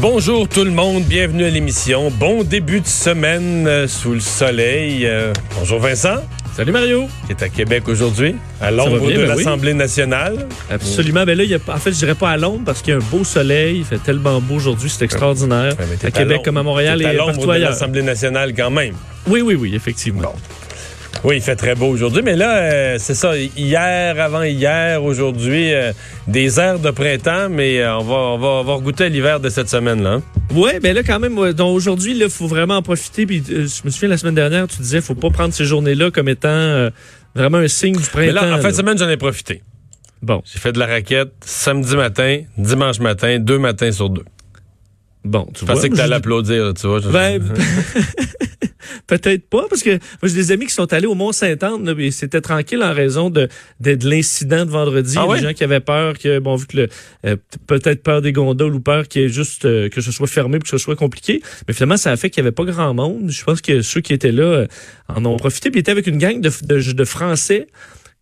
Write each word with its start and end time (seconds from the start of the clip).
Bonjour 0.00 0.48
tout 0.48 0.64
le 0.64 0.72
monde, 0.72 1.04
bienvenue 1.04 1.44
à 1.44 1.50
l'émission. 1.50 2.10
Bon 2.10 2.42
début 2.42 2.80
de 2.80 2.86
semaine 2.86 3.66
euh, 3.68 3.86
sous 3.86 4.12
le 4.12 4.20
soleil. 4.20 5.06
Euh, 5.06 5.32
bonjour 5.56 5.78
Vincent. 5.78 6.16
Salut 6.54 6.72
Mario. 6.72 7.06
Qui 7.26 7.32
est 7.32 7.42
à 7.42 7.48
Québec 7.48 7.88
aujourd'hui, 7.88 8.34
à 8.60 8.70
l'ombre 8.72 9.00
de 9.00 9.06
ben 9.06 9.20
oui. 9.20 9.26
l'Assemblée 9.26 9.72
nationale. 9.72 10.48
Absolument. 10.68 11.24
Ben 11.24 11.38
là, 11.38 11.44
il 11.44 11.50
y 11.50 11.54
a, 11.54 11.58
en 11.68 11.76
fait, 11.78 11.92
je 11.92 11.98
dirais 11.98 12.16
pas 12.16 12.30
à 12.30 12.36
l'ombre 12.36 12.62
parce 12.66 12.82
qu'il 12.82 12.92
y 12.92 12.94
a 12.94 12.98
un 12.98 13.10
beau 13.10 13.22
soleil. 13.24 13.78
Il 13.78 13.84
fait 13.84 13.98
tellement 13.98 14.40
beau 14.40 14.56
aujourd'hui, 14.56 14.90
c'est 14.90 15.04
extraordinaire. 15.04 15.74
Ouais, 15.78 15.86
mais 15.88 16.08
à 16.08 16.10
Québec 16.10 16.40
comme 16.44 16.56
à 16.56 16.62
Montréal 16.64 17.00
et 17.00 17.06
à 17.06 17.12
l'ombre 17.12 17.32
partout 17.32 17.46
de 17.46 17.52
ailleurs. 17.52 17.70
l'Assemblée 17.70 18.02
nationale 18.02 18.52
quand 18.54 18.70
même. 18.70 18.94
Oui, 19.28 19.42
oui, 19.42 19.54
oui, 19.54 19.74
effectivement. 19.74 20.34
Oui, 21.22 21.36
il 21.36 21.42
fait 21.42 21.56
très 21.56 21.74
beau 21.74 21.86
aujourd'hui, 21.86 22.20
mais 22.22 22.36
là, 22.36 22.58
euh, 22.58 22.96
c'est 22.98 23.14
ça, 23.14 23.34
hier, 23.38 24.20
avant-hier, 24.20 25.02
aujourd'hui, 25.02 25.72
euh, 25.72 25.92
des 26.28 26.60
airs 26.60 26.78
de 26.78 26.90
printemps, 26.90 27.48
mais 27.48 27.80
euh, 27.80 27.96
on, 27.96 28.02
va, 28.04 28.14
on, 28.14 28.38
va, 28.38 28.46
on 28.48 28.64
va 28.64 28.74
regoûter 28.74 29.04
à 29.04 29.08
l'hiver 29.08 29.40
de 29.40 29.48
cette 29.48 29.70
semaine-là. 29.70 30.14
hein. 30.14 30.22
Ouais, 30.54 30.80
ben 30.80 30.94
là 30.94 31.02
quand 31.02 31.18
même, 31.18 31.34
donc 31.54 31.74
aujourd'hui, 31.74 32.14
il 32.14 32.28
faut 32.28 32.46
vraiment 32.46 32.76
en 32.76 32.82
profiter. 32.82 33.24
Puis 33.24 33.42
euh, 33.50 33.66
je 33.66 33.80
me 33.84 33.90
souviens 33.90 34.10
la 34.10 34.18
semaine 34.18 34.34
dernière, 34.34 34.68
tu 34.68 34.76
disais, 34.82 35.00
faut 35.00 35.14
pas 35.14 35.30
prendre 35.30 35.54
ces 35.54 35.64
journées-là 35.64 36.10
comme 36.10 36.28
étant 36.28 36.48
euh, 36.50 36.90
vraiment 37.34 37.58
un 37.58 37.68
signe 37.68 37.94
du 37.96 38.00
Mais 38.14 38.28
printemps. 38.28 38.46
là, 38.46 38.56
en 38.58 38.60
fin 38.60 38.68
de 38.68 38.74
semaine, 38.74 38.98
j'en 38.98 39.08
ai 39.08 39.16
profité. 39.16 39.62
Bon, 40.20 40.42
J'ai 40.44 40.58
fait 40.58 40.72
de 40.72 40.78
la 40.78 40.86
raquette 40.86 41.32
samedi 41.44 41.96
matin, 41.96 42.42
dimanche 42.58 42.98
matin, 43.00 43.38
deux 43.38 43.58
matins 43.58 43.92
sur 43.92 44.10
deux. 44.10 44.24
bon, 45.24 45.46
tu 45.54 45.60
Je 45.60 45.64
vois. 45.66 45.74
pensais 45.74 45.88
que 45.88 45.96
t'allais 45.96 46.08
je- 46.12 46.18
applaudir, 46.18 46.72
tu 46.78 46.86
vois. 46.86 47.00
je- 47.00 47.08
Ben, 47.08 47.42
peut-être 49.06 49.48
pas, 49.48 49.66
parce 49.68 49.82
que 49.82 49.90
moi, 49.90 49.98
j'ai 50.24 50.34
des 50.34 50.52
amis 50.52 50.66
qui 50.66 50.74
sont 50.74 50.92
allés 50.92 51.06
au 51.06 51.14
Mont-Saint-Anne, 51.14 51.94
et 51.98 52.10
c'était 52.10 52.40
tranquille 52.40 52.82
en 52.82 52.92
raison 52.92 53.30
de, 53.30 53.48
de, 53.80 53.94
de 53.94 54.08
l'incident 54.08 54.64
de 54.64 54.70
vendredi. 54.70 55.14
Ah 55.16 55.22
Il 55.22 55.24
y 55.24 55.26
a 55.26 55.30
ouais? 55.30 55.40
des 55.40 55.46
gens 55.48 55.52
qui 55.52 55.64
avaient 55.64 55.80
peur, 55.80 56.18
que, 56.18 56.38
bon, 56.38 56.56
vu 56.56 56.66
que 56.66 56.76
le, 56.76 56.88
euh, 57.26 57.36
peut-être 57.66 58.02
peur 58.02 58.22
des 58.22 58.32
gondoles 58.32 58.74
ou 58.74 58.80
peur 58.80 59.08
qu'il 59.08 59.22
y 59.22 59.24
ait 59.26 59.28
juste, 59.28 59.64
euh, 59.66 59.88
que 59.88 60.00
ce 60.00 60.10
soit 60.10 60.26
fermé 60.26 60.54
que 60.58 60.68
ce 60.68 60.78
soit 60.78 60.96
compliqué. 60.96 61.42
Mais 61.66 61.74
finalement, 61.74 61.96
ça 61.96 62.10
a 62.10 62.16
fait 62.16 62.30
qu'il 62.30 62.42
n'y 62.42 62.48
avait 62.48 62.54
pas 62.54 62.64
grand 62.64 62.94
monde. 62.94 63.30
Je 63.30 63.44
pense 63.44 63.60
que 63.60 63.82
ceux 63.82 64.00
qui 64.00 64.12
étaient 64.12 64.32
là 64.32 64.42
euh, 64.44 64.66
en 65.08 65.24
ont 65.24 65.36
profité. 65.36 65.70
Puis 65.70 65.78
ils 65.78 65.80
étaient 65.80 65.92
avec 65.92 66.06
une 66.06 66.18
gang 66.18 66.40
de, 66.40 66.50
de, 66.62 66.92
de 66.92 67.04
Français 67.04 67.66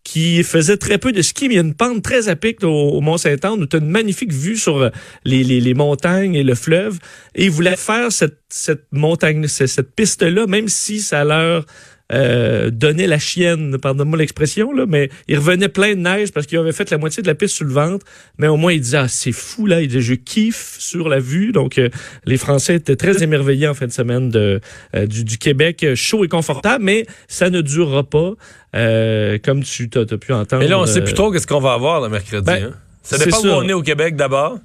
qui 0.03 0.43
faisait 0.43 0.77
très 0.77 0.97
peu 0.97 1.11
de 1.11 1.21
ski, 1.21 1.47
mais 1.47 1.55
il 1.55 1.57
y 1.57 1.59
a 1.59 1.63
une 1.63 1.73
pente 1.73 2.03
très 2.03 2.27
à 2.27 2.35
pic 2.35 2.63
au, 2.63 2.67
au 2.67 3.01
Mont-Saint-Anne 3.01 3.63
où 3.63 3.65
tu 3.65 3.77
as 3.77 3.79
une 3.79 3.89
magnifique 3.89 4.33
vue 4.33 4.57
sur 4.57 4.77
euh, 4.77 4.89
les, 5.23 5.73
montagnes 5.73 6.35
et 6.35 6.43
le 6.43 6.55
fleuve. 6.55 6.99
Et 7.35 7.45
ils 7.45 7.51
voulaient 7.51 7.77
faire 7.77 8.11
cette, 8.11 8.39
cette 8.49 8.85
montagne, 8.91 9.47
cette, 9.47 9.67
cette 9.67 9.95
piste-là, 9.95 10.45
même 10.45 10.67
si 10.67 10.99
ça 10.99 11.23
leur 11.23 11.65
euh, 12.11 12.69
donnait 12.69 13.07
la 13.07 13.17
chienne, 13.19 13.77
pardonne-moi 13.77 14.17
l'expression, 14.17 14.71
là, 14.73 14.85
mais 14.87 15.09
ils 15.27 15.37
revenaient 15.37 15.69
plein 15.69 15.91
de 15.91 15.99
neige 15.99 16.31
parce 16.31 16.45
qu'ils 16.45 16.57
avaient 16.57 16.73
fait 16.73 16.89
la 16.91 16.97
moitié 16.97 17.23
de 17.23 17.27
la 17.27 17.35
piste 17.35 17.55
sur 17.55 17.65
le 17.65 17.73
ventre. 17.73 18.05
Mais 18.37 18.47
au 18.47 18.57
moins, 18.57 18.73
ils 18.73 18.81
disaient, 18.81 18.97
ah, 18.97 19.07
c'est 19.07 19.31
fou, 19.31 19.65
là. 19.65 19.81
Ils 19.81 19.87
disaient, 19.87 20.01
je 20.01 20.13
kiffe 20.13 20.75
sur 20.79 21.09
la 21.09 21.19
vue. 21.19 21.51
Donc, 21.51 21.77
euh, 21.77 21.89
les 22.25 22.37
Français 22.37 22.75
étaient 22.75 22.95
très 22.95 23.23
émerveillés 23.23 23.67
en 23.67 23.73
fin 23.73 23.87
de 23.87 23.91
semaine 23.91 24.29
de, 24.29 24.59
euh, 24.95 25.05
du, 25.05 25.23
du 25.23 25.37
Québec, 25.37 25.83
euh, 25.83 25.95
chaud 25.95 26.23
et 26.23 26.27
confortable, 26.27 26.83
mais 26.83 27.05
ça 27.27 27.49
ne 27.49 27.61
durera 27.61 28.03
pas, 28.03 28.33
euh, 28.75 29.37
comme 29.43 29.63
tu 29.63 29.89
as, 29.95 30.05
pu 30.05 30.33
entendre. 30.33 30.61
Mais 30.61 30.67
là, 30.67 30.79
on 30.79 30.85
sait 30.85 31.03
plus 31.03 31.13
trop 31.13 31.31
qu'est-ce 31.31 31.47
qu'on 31.47 31.59
va 31.59 31.73
avoir 31.73 32.01
le 32.01 32.09
mercredi. 32.09 32.45
ben, 32.45 32.63
hein. 32.65 32.73
Ça 33.01 33.17
dépend 33.17 33.39
où 33.39 33.43
ça. 33.43 33.57
on 33.57 33.67
est 33.67 33.73
au 33.73 33.81
Québec 33.81 34.15
d'abord. 34.15 34.59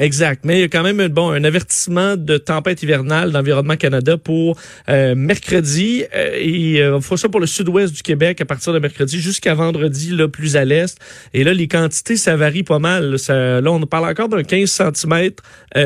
Exact. 0.00 0.46
Mais 0.46 0.56
il 0.56 0.60
y 0.60 0.64
a 0.64 0.68
quand 0.68 0.82
même 0.82 1.06
bon, 1.08 1.30
un 1.30 1.44
avertissement 1.44 2.16
de 2.16 2.38
tempête 2.38 2.82
hivernale 2.82 3.32
d'Environnement 3.32 3.76
Canada 3.76 4.16
pour 4.16 4.56
euh, 4.88 5.14
mercredi. 5.14 6.04
Euh, 6.14 6.38
et 6.40 6.80
euh, 6.80 7.00
fera 7.02 7.18
ça 7.18 7.28
pour 7.28 7.38
le 7.38 7.46
sud-ouest 7.46 7.94
du 7.94 8.02
Québec 8.02 8.40
à 8.40 8.46
partir 8.46 8.72
de 8.72 8.78
mercredi 8.78 9.20
jusqu'à 9.20 9.52
vendredi, 9.52 10.10
là, 10.10 10.26
plus 10.26 10.56
à 10.56 10.64
l'est. 10.64 10.98
Et 11.34 11.44
là, 11.44 11.52
les 11.52 11.68
quantités, 11.68 12.16
ça 12.16 12.34
varie 12.34 12.62
pas 12.62 12.78
mal. 12.78 13.18
Ça, 13.18 13.60
là, 13.60 13.70
on 13.70 13.80
parle 13.82 14.08
encore 14.08 14.30
d'un 14.30 14.42
15 14.42 14.70
cm, 14.70 15.32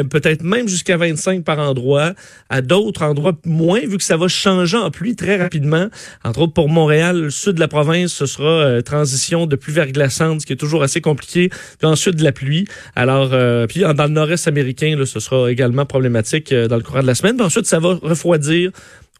peut-être 0.08 0.44
même 0.44 0.68
jusqu'à 0.68 0.96
25 0.96 1.42
par 1.42 1.58
endroit. 1.58 2.12
À 2.48 2.62
d'autres 2.62 3.02
endroits, 3.02 3.36
moins, 3.44 3.80
vu 3.80 3.96
que 3.98 4.04
ça 4.04 4.16
va 4.16 4.28
changer 4.28 4.76
en 4.76 4.92
pluie 4.92 5.16
très 5.16 5.36
rapidement. 5.36 5.88
Entre 6.24 6.40
autres, 6.40 6.52
pour 6.52 6.68
Montréal, 6.68 7.20
le 7.20 7.30
sud 7.30 7.54
de 7.54 7.60
la 7.60 7.68
province, 7.68 8.12
ce 8.12 8.26
sera 8.26 8.48
euh, 8.48 8.80
transition 8.80 9.46
de 9.46 9.56
pluie 9.56 9.72
verglaçante, 9.72 10.42
ce 10.42 10.46
qui 10.46 10.52
est 10.52 10.56
toujours 10.56 10.84
assez 10.84 11.00
compliqué. 11.00 11.48
Puis 11.48 11.86
ensuite, 11.88 12.16
de 12.16 12.22
la 12.22 12.32
pluie. 12.32 12.66
Alors, 12.94 13.30
euh, 13.32 13.66
puis 13.66 13.84
dans 14.04 14.08
le 14.08 14.14
nord-est 14.14 14.48
américain, 14.48 15.02
ce 15.06 15.18
sera 15.18 15.50
également 15.50 15.86
problématique 15.86 16.52
euh, 16.52 16.68
dans 16.68 16.76
le 16.76 16.82
courant 16.82 17.00
de 17.00 17.06
la 17.06 17.14
semaine. 17.14 17.40
Ensuite, 17.40 17.66
ça 17.66 17.78
va 17.78 17.94
refroidir 18.02 18.70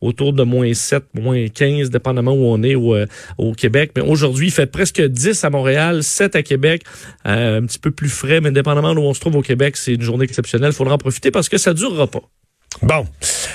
autour 0.03 0.35
de 0.35 0.43
moins 0.43 0.75
7, 0.75 1.05
moins 1.15 1.49
15, 1.49 1.89
dépendamment 1.89 2.33
où 2.33 2.45
on 2.45 2.63
est 2.63 2.75
au, 2.75 2.95
euh, 2.95 3.07
au 3.39 3.53
Québec. 3.53 3.93
Mais 3.97 4.03
aujourd'hui, 4.03 4.49
il 4.49 4.51
fait 4.51 4.67
presque 4.67 5.01
10 5.01 5.43
à 5.45 5.51
Montréal, 5.51 6.03
7 6.03 6.37
à 6.37 6.43
Québec, 6.43 6.83
euh, 7.27 7.61
un 7.61 7.67
petit 7.67 7.79
peu 7.79 7.91
plus 7.91 8.11
frais, 8.11 8.43
mais 8.43 8.51
dépendamment 8.51 8.95
d'où 8.95 9.01
on 9.01 9.15
se 9.15 9.21
trouve 9.21 9.37
au 9.37 9.43
Québec, 9.43 9.77
c'est 9.79 9.95
une 9.95 10.03
journée 10.03 10.25
exceptionnelle. 10.25 10.71
Il 10.73 10.77
faudra 10.77 10.95
en 10.95 10.99
profiter 10.99 11.31
parce 11.31 11.49
que 11.49 11.57
ça 11.57 11.73
durera 11.73 12.07
pas. 12.07 12.23
Bon. 12.83 13.07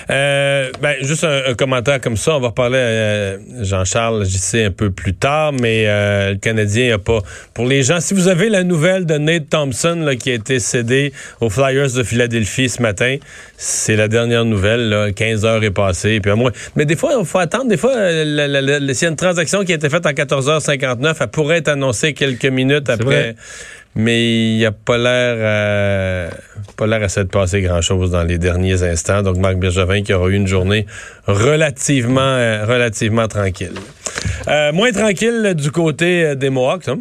Euh, 0.10 0.70
ben, 0.82 0.96
juste 1.02 1.24
un, 1.24 1.42
un 1.50 1.54
commentaire 1.54 2.02
comme 2.02 2.18
ça. 2.18 2.36
On 2.36 2.40
va 2.40 2.48
reparler 2.48 2.80
à 2.80 3.64
Jean-Charles 3.64 4.26
JC 4.26 4.66
un 4.66 4.72
peu 4.72 4.90
plus 4.90 5.14
tard, 5.14 5.52
mais 5.54 5.84
euh, 5.88 6.32
le 6.32 6.38
Canadien 6.38 6.96
a 6.96 6.98
pas. 6.98 7.20
Pour 7.54 7.66
les 7.68 7.84
gens, 7.84 8.00
si 8.00 8.14
vous 8.16 8.28
avez 8.28 8.50
la 8.50 8.64
nouvelle 8.64 9.06
de 9.06 9.18
Nate 9.18 9.50
Thompson 9.50 9.96
là, 10.04 10.16
qui 10.16 10.32
a 10.32 10.34
été 10.34 10.60
cédé 10.60 11.14
aux 11.42 11.50
Flyers 11.50 11.92
de 11.94 12.02
Philadelphie 12.04 12.70
ce 12.70 12.82
matin, 12.82 13.18
c'est 13.58 13.96
la 13.96 14.08
dernière 14.08 14.46
nouvelle. 14.46 14.90
Là, 14.90 15.12
15 15.12 15.46
heures 15.46 15.64
est 15.64 15.70
passée. 15.72 16.20
Puis 16.22 16.32
à 16.32 16.36
moins... 16.36 16.52
Mais 16.76 16.86
des 16.86 16.96
fois, 16.96 17.12
il 17.20 17.26
faut 17.26 17.40
attendre. 17.40 17.68
Des 17.68 17.78
fois, 17.78 17.94
euh, 17.96 18.24
la- 18.26 18.48
la- 18.48 18.62
la- 18.80 18.94
s'il 18.94 19.04
y 19.04 19.06
a 19.08 19.10
une 19.10 19.16
transaction 19.16 19.64
qui 19.64 19.74
a 19.74 19.76
été 19.76 19.90
faite 19.90 20.06
en 20.06 20.12
14h59, 20.12 21.16
elle 21.20 21.28
pourrait 21.28 21.58
être 21.58 21.68
annoncée 21.68 22.14
quelques 22.14 22.46
minutes 22.46 22.90
après. 22.90 23.06
vrai. 23.06 23.36
Mais 23.96 24.54
il 24.54 24.58
n'y 24.58 24.66
a 24.66 24.72
pas 24.72 24.98
l'air 24.98 25.36
euh, 25.38 26.30
pas 26.78 26.88
l'air 26.88 27.04
à 27.04 27.10
s'être 27.10 27.32
passé 27.32 27.62
grand-chose 27.62 28.12
dans 28.12 28.24
les 28.24 28.38
derniers 28.38 28.84
instants. 28.84 29.24
Donc, 29.24 29.38
Marc 29.38 29.58
Bergevin 29.58 30.04
qui 30.04 30.14
aura 30.14 30.30
eu 30.30 30.36
une 30.36 30.48
journée 30.48 30.86
relativement, 31.28 32.22
euh, 32.22 32.66
relativement 32.66 33.28
tranquille. 33.28 33.74
Euh, 34.48 34.72
moins 34.72 34.92
tranquille 34.92 35.54
du 35.56 35.72
côté 35.72 36.36
des 36.36 36.50
Mohawks, 36.50 36.88
hein? 36.88 37.00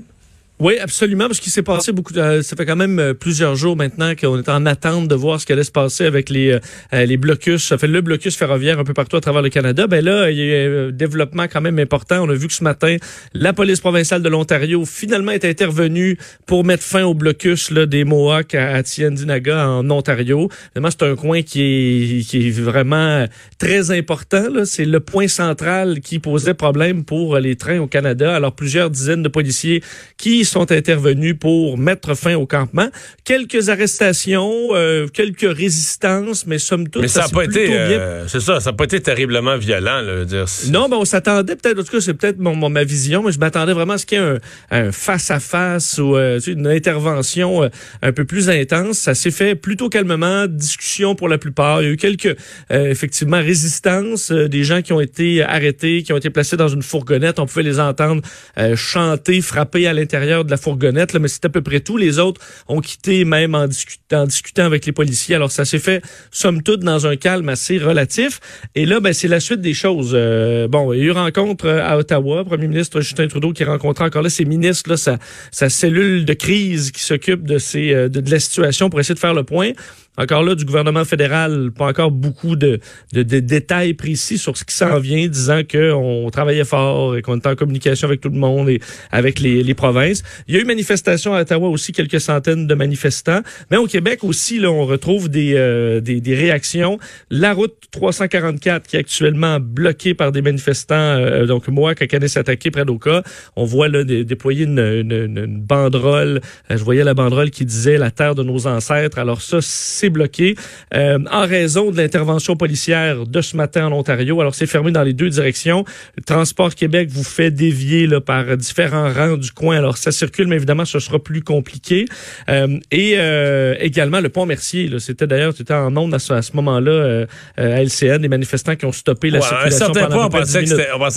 Oui, 0.60 0.76
absolument, 0.80 1.28
parce 1.28 1.38
qu'il 1.38 1.52
s'est 1.52 1.62
passé 1.62 1.92
beaucoup. 1.92 2.12
Euh, 2.16 2.42
ça 2.42 2.56
fait 2.56 2.66
quand 2.66 2.74
même 2.74 2.98
euh, 2.98 3.14
plusieurs 3.14 3.54
jours 3.54 3.76
maintenant 3.76 4.16
qu'on 4.16 4.38
est 4.40 4.48
en 4.48 4.66
attente 4.66 5.06
de 5.06 5.14
voir 5.14 5.40
ce 5.40 5.46
qui 5.46 5.52
allait 5.52 5.62
se 5.62 5.70
passer 5.70 6.04
avec 6.04 6.30
les 6.30 6.50
euh, 6.50 6.58
euh, 6.92 7.04
les 7.04 7.16
blocus. 7.16 7.64
Ça 7.64 7.78
fait 7.78 7.86
le 7.86 8.00
blocus 8.00 8.36
ferroviaire 8.36 8.80
un 8.80 8.82
peu 8.82 8.92
partout 8.92 9.16
à 9.16 9.20
travers 9.20 9.40
le 9.40 9.50
Canada. 9.50 9.86
Ben 9.86 10.04
là, 10.04 10.32
il 10.32 10.38
y 10.38 10.52
a 10.52 10.86
un 10.86 10.90
développement 10.90 11.44
quand 11.44 11.60
même 11.60 11.78
important. 11.78 12.24
On 12.24 12.28
a 12.28 12.34
vu 12.34 12.48
que 12.48 12.52
ce 12.52 12.64
matin, 12.64 12.96
la 13.34 13.52
police 13.52 13.78
provinciale 13.78 14.20
de 14.20 14.28
l'Ontario 14.28 14.84
finalement 14.84 15.30
est 15.30 15.44
intervenue 15.44 16.18
pour 16.44 16.64
mettre 16.64 16.82
fin 16.82 17.04
au 17.04 17.14
blocus 17.14 17.70
là, 17.70 17.86
des 17.86 18.02
Mohawks 18.02 18.56
à, 18.56 18.74
à 18.74 18.82
Tiendinaga 18.82 19.68
en 19.68 19.88
Ontario. 19.88 20.48
Vraiment, 20.74 20.90
c'est 20.90 21.04
un 21.04 21.14
coin 21.14 21.42
qui 21.42 21.62
est 21.62 22.28
qui 22.28 22.48
est 22.48 22.50
vraiment 22.50 23.26
très 23.58 23.92
important. 23.92 24.64
C'est 24.64 24.86
le 24.86 24.98
point 24.98 25.28
central 25.28 26.00
qui 26.00 26.18
posait 26.18 26.54
problème 26.54 27.04
pour 27.04 27.38
les 27.38 27.54
trains 27.54 27.78
au 27.78 27.86
Canada. 27.86 28.34
Alors 28.34 28.56
plusieurs 28.56 28.90
dizaines 28.90 29.22
de 29.22 29.28
policiers 29.28 29.84
qui 30.16 30.47
sont 30.48 30.70
intervenus 30.72 31.36
pour 31.38 31.78
mettre 31.78 32.14
fin 32.14 32.34
au 32.34 32.46
campement. 32.46 32.88
Quelques 33.24 33.68
arrestations, 33.68 34.52
euh, 34.72 35.06
quelques 35.08 35.56
résistances, 35.56 36.46
mais 36.46 36.58
somme 36.58 36.88
toute, 36.88 37.02
Mais 37.02 37.08
ça 37.08 37.22
n'a 37.22 37.28
pas 37.28 37.44
été. 37.44 37.68
euh, 37.76 38.26
c'est 38.28 38.40
ça, 38.40 38.60
ça 38.60 38.70
n'a 38.70 38.76
pas 38.76 38.84
été 38.84 39.00
terriblement 39.00 39.56
violent, 39.56 40.00
là, 40.00 40.24
dire. 40.24 40.44
non, 40.70 40.88
ben 40.88 40.96
on 40.98 41.04
s'attendait 41.04 41.56
peut-être, 41.56 41.78
en 41.80 41.82
tout 41.82 41.92
cas, 41.92 42.00
c'est 42.00 42.14
peut-être 42.14 42.38
mon, 42.38 42.54
mon- 42.54 42.70
ma 42.70 42.84
vision, 42.84 43.22
mais 43.22 43.32
je 43.32 43.38
m'attendais 43.38 43.72
vraiment 43.72 43.94
à 43.94 43.98
ce 43.98 44.06
qu'il 44.06 44.18
y 44.18 44.20
ait 44.20 44.24
un, 44.24 44.38
un 44.70 44.92
face-à-face 44.92 45.98
ou 45.98 46.16
euh, 46.16 46.38
une 46.46 46.66
intervention 46.66 47.64
euh, 47.64 47.68
un 48.02 48.12
peu 48.12 48.24
plus 48.24 48.48
intense. 48.50 48.98
Ça 48.98 49.14
s'est 49.14 49.30
fait 49.30 49.54
plutôt 49.54 49.88
calmement, 49.88 50.46
discussion 50.46 51.14
pour 51.14 51.28
la 51.28 51.38
plupart. 51.38 51.82
Il 51.82 51.86
y 51.86 51.88
a 51.88 51.92
eu 51.92 51.96
quelques, 51.96 52.36
euh, 52.70 52.90
effectivement, 52.90 53.38
résistances, 53.38 54.30
euh, 54.32 54.48
des 54.48 54.64
gens 54.64 54.82
qui 54.82 54.92
ont 54.92 55.00
été 55.00 55.42
arrêtés, 55.42 56.02
qui 56.02 56.12
ont 56.12 56.16
été 56.16 56.30
placés 56.30 56.56
dans 56.56 56.68
une 56.68 56.82
fourgonnette. 56.82 57.38
On 57.38 57.46
pouvait 57.46 57.62
les 57.62 57.80
entendre 57.80 58.22
euh, 58.58 58.76
chanter, 58.76 59.40
frapper 59.40 59.86
à 59.86 59.92
l'intérieur 59.92 60.37
de 60.44 60.50
la 60.50 60.56
fourgonnette, 60.56 61.12
là, 61.12 61.18
mais 61.18 61.28
c'est 61.28 61.44
à 61.44 61.48
peu 61.48 61.62
près 61.62 61.80
tout. 61.80 61.96
Les 61.96 62.18
autres 62.18 62.40
ont 62.68 62.80
quitté 62.80 63.24
même 63.24 63.54
en, 63.54 63.66
discutant 63.66 64.22
en 64.22 64.26
discutant 64.26 64.64
avec 64.64 64.86
les 64.86 64.92
policiers. 64.92 65.34
Alors, 65.34 65.50
ça 65.50 65.64
s'est 65.64 65.78
fait, 65.78 66.02
somme 66.30 66.62
toute, 66.62 66.80
dans 66.80 67.06
un 67.06 67.16
calme 67.16 67.48
assez 67.48 67.78
relatif. 67.78 68.40
Et 68.74 68.86
là, 68.86 69.00
ben, 69.00 69.12
c'est 69.12 69.28
la 69.28 69.40
suite 69.40 69.60
des 69.60 69.74
choses. 69.74 70.12
Euh, 70.14 70.68
bon, 70.68 70.92
il 70.92 70.98
y 70.98 71.02
a 71.02 71.04
eu 71.04 71.10
rencontre 71.10 71.66
euh, 71.66 71.86
à 71.86 71.96
Ottawa, 71.98 72.44
premier 72.44 72.68
ministre 72.68 73.00
Justin 73.00 73.28
Trudeau 73.28 73.52
qui 73.52 73.64
rencontrait 73.64 74.04
encore 74.04 74.22
là 74.22 74.30
ses 74.30 74.44
ministres, 74.44 74.90
là, 74.90 74.96
sa, 74.96 75.18
sa 75.50 75.68
cellule 75.68 76.24
de 76.24 76.32
crise 76.32 76.90
qui 76.90 77.02
s'occupe 77.02 77.46
de, 77.46 77.58
ces, 77.58 77.92
euh, 77.92 78.08
de 78.08 78.30
la 78.30 78.40
situation 78.40 78.90
pour 78.90 79.00
essayer 79.00 79.14
de 79.14 79.20
faire 79.20 79.34
le 79.34 79.44
point. 79.44 79.72
Encore 80.18 80.42
là, 80.42 80.54
du 80.54 80.64
gouvernement 80.64 81.04
fédéral, 81.04 81.70
pas 81.76 81.86
encore 81.86 82.10
beaucoup 82.10 82.56
de, 82.56 82.80
de, 83.12 83.22
de 83.22 83.38
détails 83.38 83.94
précis 83.94 84.36
sur 84.36 84.56
ce 84.56 84.64
qui 84.64 84.74
s'en 84.74 84.98
vient, 84.98 85.26
disant 85.28 85.62
qu'on 85.70 86.28
travaillait 86.30 86.64
fort 86.64 87.16
et 87.16 87.22
qu'on 87.22 87.38
était 87.38 87.48
en 87.48 87.54
communication 87.54 88.08
avec 88.08 88.20
tout 88.20 88.28
le 88.28 88.38
monde 88.38 88.68
et 88.68 88.80
avec 89.10 89.40
les, 89.40 89.62
les 89.62 89.74
provinces. 89.74 90.22
Il 90.46 90.54
y 90.54 90.58
a 90.58 90.60
eu 90.60 90.64
manifestation 90.64 91.34
à 91.34 91.42
Ottawa 91.42 91.68
aussi, 91.68 91.92
quelques 91.92 92.20
centaines 92.20 92.66
de 92.66 92.74
manifestants. 92.74 93.40
Mais 93.70 93.76
au 93.76 93.86
Québec 93.86 94.24
aussi, 94.24 94.58
là, 94.58 94.70
on 94.70 94.86
retrouve 94.86 95.28
des, 95.28 95.54
euh, 95.54 96.00
des, 96.00 96.20
des, 96.20 96.34
réactions. 96.34 96.98
La 97.30 97.54
route 97.54 97.74
344 97.90 98.86
qui 98.86 98.96
est 98.96 99.00
actuellement 99.00 99.58
bloquée 99.60 100.14
par 100.14 100.32
des 100.32 100.42
manifestants, 100.42 100.94
euh, 100.94 101.46
donc 101.46 101.68
moi, 101.68 101.94
quand 101.94 102.06
s'attaquer 102.28 102.70
près 102.70 102.84
d'Oka, 102.84 103.22
on 103.56 103.64
voit 103.64 103.88
là 103.88 104.04
déployer 104.04 104.64
une, 104.64 104.78
une, 104.78 105.12
une 105.12 105.60
banderole. 105.60 106.40
Euh, 106.70 106.76
je 106.76 106.84
voyais 106.84 107.04
la 107.04 107.14
banderole 107.14 107.50
qui 107.50 107.64
disait 107.64 107.96
la 107.96 108.10
terre 108.10 108.34
de 108.34 108.42
nos 108.42 108.66
ancêtres. 108.66 109.18
Alors 109.18 109.40
ça, 109.40 109.58
c'est 109.60 110.07
bloqué 110.10 110.54
euh, 110.94 111.18
en 111.30 111.46
raison 111.46 111.90
de 111.90 111.96
l'intervention 111.96 112.56
policière 112.56 113.26
de 113.26 113.40
ce 113.40 113.56
matin 113.56 113.86
en 113.86 113.92
Ontario. 113.92 114.40
Alors 114.40 114.54
c'est 114.54 114.66
fermé 114.66 114.90
dans 114.90 115.02
les 115.02 115.12
deux 115.12 115.28
directions. 115.28 115.84
Le 116.16 116.22
Transport 116.22 116.74
Québec 116.74 117.08
vous 117.10 117.24
fait 117.24 117.50
dévier 117.50 118.06
là, 118.06 118.20
par 118.20 118.56
différents 118.56 119.12
rangs 119.12 119.36
du 119.36 119.52
coin. 119.52 119.76
Alors 119.76 119.96
ça 119.96 120.12
circule, 120.12 120.46
mais 120.46 120.56
évidemment, 120.56 120.84
ce 120.84 120.98
sera 120.98 121.18
plus 121.18 121.42
compliqué. 121.42 122.06
Euh, 122.48 122.78
et 122.90 123.14
euh, 123.16 123.74
également 123.80 124.20
le 124.20 124.28
pont 124.28 124.46
Mercier. 124.46 124.90
C'était 124.98 125.26
d'ailleurs, 125.26 125.52
c'était 125.56 125.74
en 125.74 125.96
ondes 125.96 126.14
à 126.14 126.18
ce, 126.18 126.32
moment-là 126.54 126.90
euh, 126.90 127.26
à 127.56 127.82
LCN, 127.82 128.18
des 128.18 128.28
manifestants 128.28 128.76
qui 128.76 128.86
ont 128.86 128.92
stoppé 128.92 129.30
la 129.30 129.40
circulation. 129.40 129.86
À 129.86 129.88
un 129.88 129.94
certain 129.94 130.10
point, 130.10 130.26
on 130.26 130.30
pensait, 130.30 130.64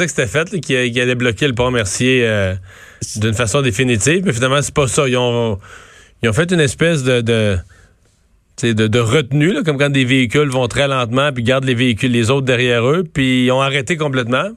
que 0.05 0.11
c'était 0.11 0.27
fait, 0.27 0.59
qu'il 0.59 0.99
allait 0.99 1.15
bloquer 1.15 1.47
le 1.47 1.53
pont 1.53 1.71
Mercier 1.71 2.27
d'une 3.15 3.33
façon 3.33 3.61
définitive, 3.61 4.23
mais 4.25 4.33
finalement, 4.33 4.61
c'est 4.61 4.73
pas 4.73 4.88
ça. 4.88 5.07
Ils 5.07 5.17
ont, 5.17 5.57
ils 6.21 6.29
ont 6.29 6.33
fait 6.33 6.51
une 6.51 6.59
espèce 6.59 7.03
de, 7.03 7.21
de 7.21 7.57
de, 8.62 8.88
de, 8.88 9.00
retenue, 9.00 9.53
là, 9.53 9.63
comme 9.63 9.77
quand 9.77 9.89
des 9.89 10.06
véhicules 10.06 10.50
vont 10.50 10.68
très 10.68 10.88
lentement 10.88 11.31
puis 11.31 11.44
gardent 11.44 11.65
les 11.65 11.75
véhicules, 11.75 12.12
les 12.12 12.30
autres 12.30 12.45
derrière 12.45 12.86
eux, 12.86 13.03
puis 13.03 13.45
ils 13.45 13.51
ont 13.51 13.62
arrêté 13.62 13.98
complètement. 13.98 14.50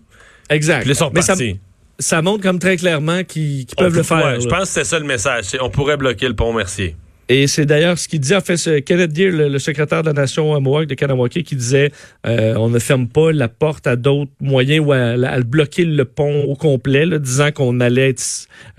Exact. 0.50 0.82
Puis 0.82 0.91
ils 0.91 0.96
sont 0.96 1.11
partis 1.11 1.58
ça 1.99 2.23
montre 2.23 2.43
comme 2.43 2.58
très 2.58 2.76
clairement 2.76 3.23
qu'ils 3.25 3.67
peuvent 3.76 3.94
le 3.94 4.02
faire. 4.02 4.41
je 4.41 4.49
pense 4.49 4.62
que 4.62 4.69
c'est 4.69 4.85
ça 4.85 4.99
le 4.99 5.06
message. 5.06 5.56
On 5.61 5.70
pourrait 5.70 5.96
bloquer 5.96 6.29
le 6.29 6.35
pont 6.35 6.52
Mercier. 6.52 6.96
Et 7.28 7.46
c'est 7.46 7.64
d'ailleurs 7.64 7.98
ce 7.98 8.06
qu'il 8.06 8.20
dit, 8.20 8.34
en 8.34 8.40
fait, 8.40 8.84
Kenneth 8.84 9.12
Deere, 9.12 9.48
le, 9.48 9.58
secrétaire 9.58 10.02
de 10.02 10.08
la 10.08 10.12
Nation 10.12 10.60
Mohawk 10.60 10.86
de 10.86 10.94
Kanawake, 10.94 11.42
qui 11.42 11.56
disait 11.56 11.90
euh, 12.26 12.54
on 12.56 12.68
ne 12.68 12.78
ferme 12.78 13.08
pas 13.08 13.32
la 13.32 13.48
porte 13.48 13.86
à 13.86 13.96
d'autres 13.96 14.30
moyens 14.40 14.84
ou 14.86 14.92
à, 14.92 15.40
bloquer 15.40 15.84
le 15.84 16.04
pont 16.04 16.44
au 16.44 16.54
complet, 16.54 17.06
disant 17.18 17.50
qu'on 17.52 17.80
allait 17.80 18.14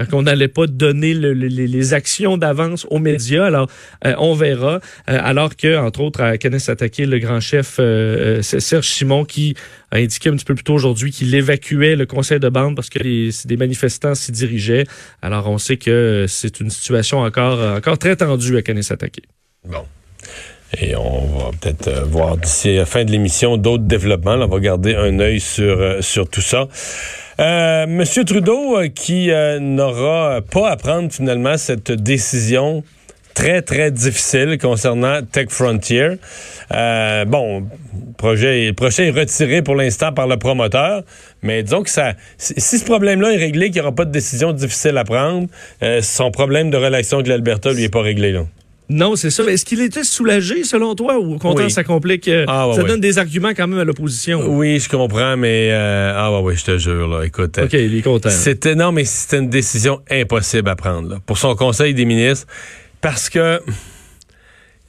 qu'on 0.09 0.23
n'allait 0.23 0.47
pas 0.47 0.67
donner 0.67 1.13
les, 1.13 1.93
actions 1.93 2.37
d'avance 2.37 2.85
aux 2.89 2.99
médias. 2.99 3.45
Alors, 3.45 3.69
euh, 4.05 4.13
on 4.19 4.33
verra. 4.33 4.79
Euh, 5.09 5.19
alors 5.21 5.55
que, 5.55 5.77
entre 5.77 6.01
autres, 6.01 6.21
à 6.21 6.37
Kenneth 6.37 6.69
Attaqué, 6.69 7.05
le 7.05 7.19
grand 7.19 7.39
chef 7.39 7.79
Serge 8.41 8.87
Simon, 8.87 9.25
qui 9.25 9.55
a 9.95 9.99
indiqué 9.99 10.29
un 10.29 10.35
petit 10.35 10.45
peu 10.45 10.55
plus 10.55 10.63
tôt 10.63 10.73
aujourd'hui 10.73 11.11
qu'il 11.11 11.33
évacuait 11.33 11.95
le 11.95 12.05
conseil 12.05 12.39
de 12.39 12.49
bande 12.49 12.75
parce 12.75 12.89
que 12.89 12.99
des 13.47 13.57
manifestants 13.57 14.15
s'y 14.15 14.31
dirigeaient. 14.31 14.85
Alors, 15.21 15.49
on 15.49 15.57
sait 15.57 15.77
que 15.77 16.25
c'est 16.27 16.59
une 16.59 16.69
situation 16.69 17.21
encore, 17.21 17.59
encore 17.77 17.97
très 17.97 18.15
tendue 18.15 18.57
à 18.57 18.61
Kanesatake. 18.61 19.21
Bon. 19.65 19.85
Et 20.81 20.95
on 20.95 21.37
va 21.37 21.51
peut-être 21.59 21.87
euh, 21.87 22.03
voir 22.03 22.37
d'ici 22.37 22.75
la 22.75 22.85
fin 22.85 23.05
de 23.05 23.11
l'émission 23.11 23.57
d'autres 23.57 23.83
développements. 23.83 24.33
on 24.33 24.47
va 24.47 24.59
garder 24.59 24.95
un 24.95 25.19
œil 25.19 25.39
sur, 25.39 25.79
euh, 25.79 26.01
sur 26.01 26.29
tout 26.29 26.41
ça. 26.41 26.67
Euh, 27.39 27.85
Monsieur 27.87 28.23
Trudeau, 28.23 28.77
qui 28.93 29.29
n'aura 29.59 30.41
pas 30.41 30.69
à 30.69 30.77
prendre 30.77 31.11
finalement 31.11 31.57
cette 31.57 31.91
décision 31.91 32.83
très, 33.35 33.61
très 33.61 33.91
difficile 33.91 34.57
concernant 34.59 35.21
Tech 35.21 35.49
Frontier. 35.49 36.13
Euh, 36.73 37.25
bon, 37.25 37.67
le 37.93 38.13
projet, 38.13 38.67
est 38.67 39.11
retiré 39.11 39.61
pour 39.61 39.75
l'instant 39.75 40.11
par 40.11 40.25
le 40.25 40.37
promoteur, 40.37 41.03
mais 41.43 41.61
disons 41.61 41.83
que 41.83 41.89
ça, 41.91 42.13
si 42.37 42.79
ce 42.79 42.85
problème-là 42.85 43.33
est 43.33 43.37
réglé, 43.37 43.67
qu'il 43.67 43.75
n'y 43.75 43.81
aura 43.81 43.93
pas 43.93 44.05
de 44.05 44.11
décision 44.11 44.53
difficile 44.53 44.97
à 44.97 45.03
prendre, 45.03 45.47
euh, 45.83 46.01
son 46.01 46.31
problème 46.31 46.71
de 46.71 46.77
relation 46.77 47.17
avec 47.17 47.27
l'Alberta, 47.27 47.71
lui, 47.71 47.83
est 47.83 47.89
pas 47.89 48.01
réglé, 48.01 48.31
là. 48.31 48.45
Non, 48.87 49.15
c'est 49.15 49.31
ça. 49.31 49.41
Mais 49.43 49.53
est-ce 49.53 49.65
qu'il 49.65 49.81
était 49.81 50.03
soulagé, 50.03 50.63
selon 50.63 50.93
toi, 50.93 51.17
ou 51.17 51.33
au 51.33 51.37
contraire, 51.39 51.71
ça 51.71 51.83
complique? 51.83 52.27
Euh, 52.27 52.45
ah, 52.47 52.69
ça 52.75 52.83
donne 52.83 52.99
des 52.99 53.17
arguments 53.17 53.49
quand 53.49 53.67
même 53.67 53.79
à 53.79 53.83
l'opposition? 53.83 54.45
Oui, 54.47 54.79
je 54.79 54.87
comprends, 54.87 55.35
mais 55.37 55.71
ah 55.73 56.31
ouais, 56.31 56.41
ouais, 56.41 56.55
je 56.55 56.65
te 56.65 56.77
jure, 56.77 57.07
là, 57.07 57.23
écoute. 57.25 57.57
OK, 57.61 57.73
il 57.73 57.97
est 57.97 58.01
content. 58.03 58.29
C'était, 58.29 58.75
non, 58.75 58.91
mais 58.91 59.03
c'était 59.03 59.39
une 59.39 59.49
décision 59.49 60.01
impossible 60.09 60.69
à 60.69 60.75
prendre, 60.75 61.09
là. 61.09 61.17
Pour 61.25 61.39
son 61.39 61.55
conseil 61.55 61.95
des 61.95 62.05
ministres, 62.05 62.45
parce 63.05 63.29
que 63.29 63.61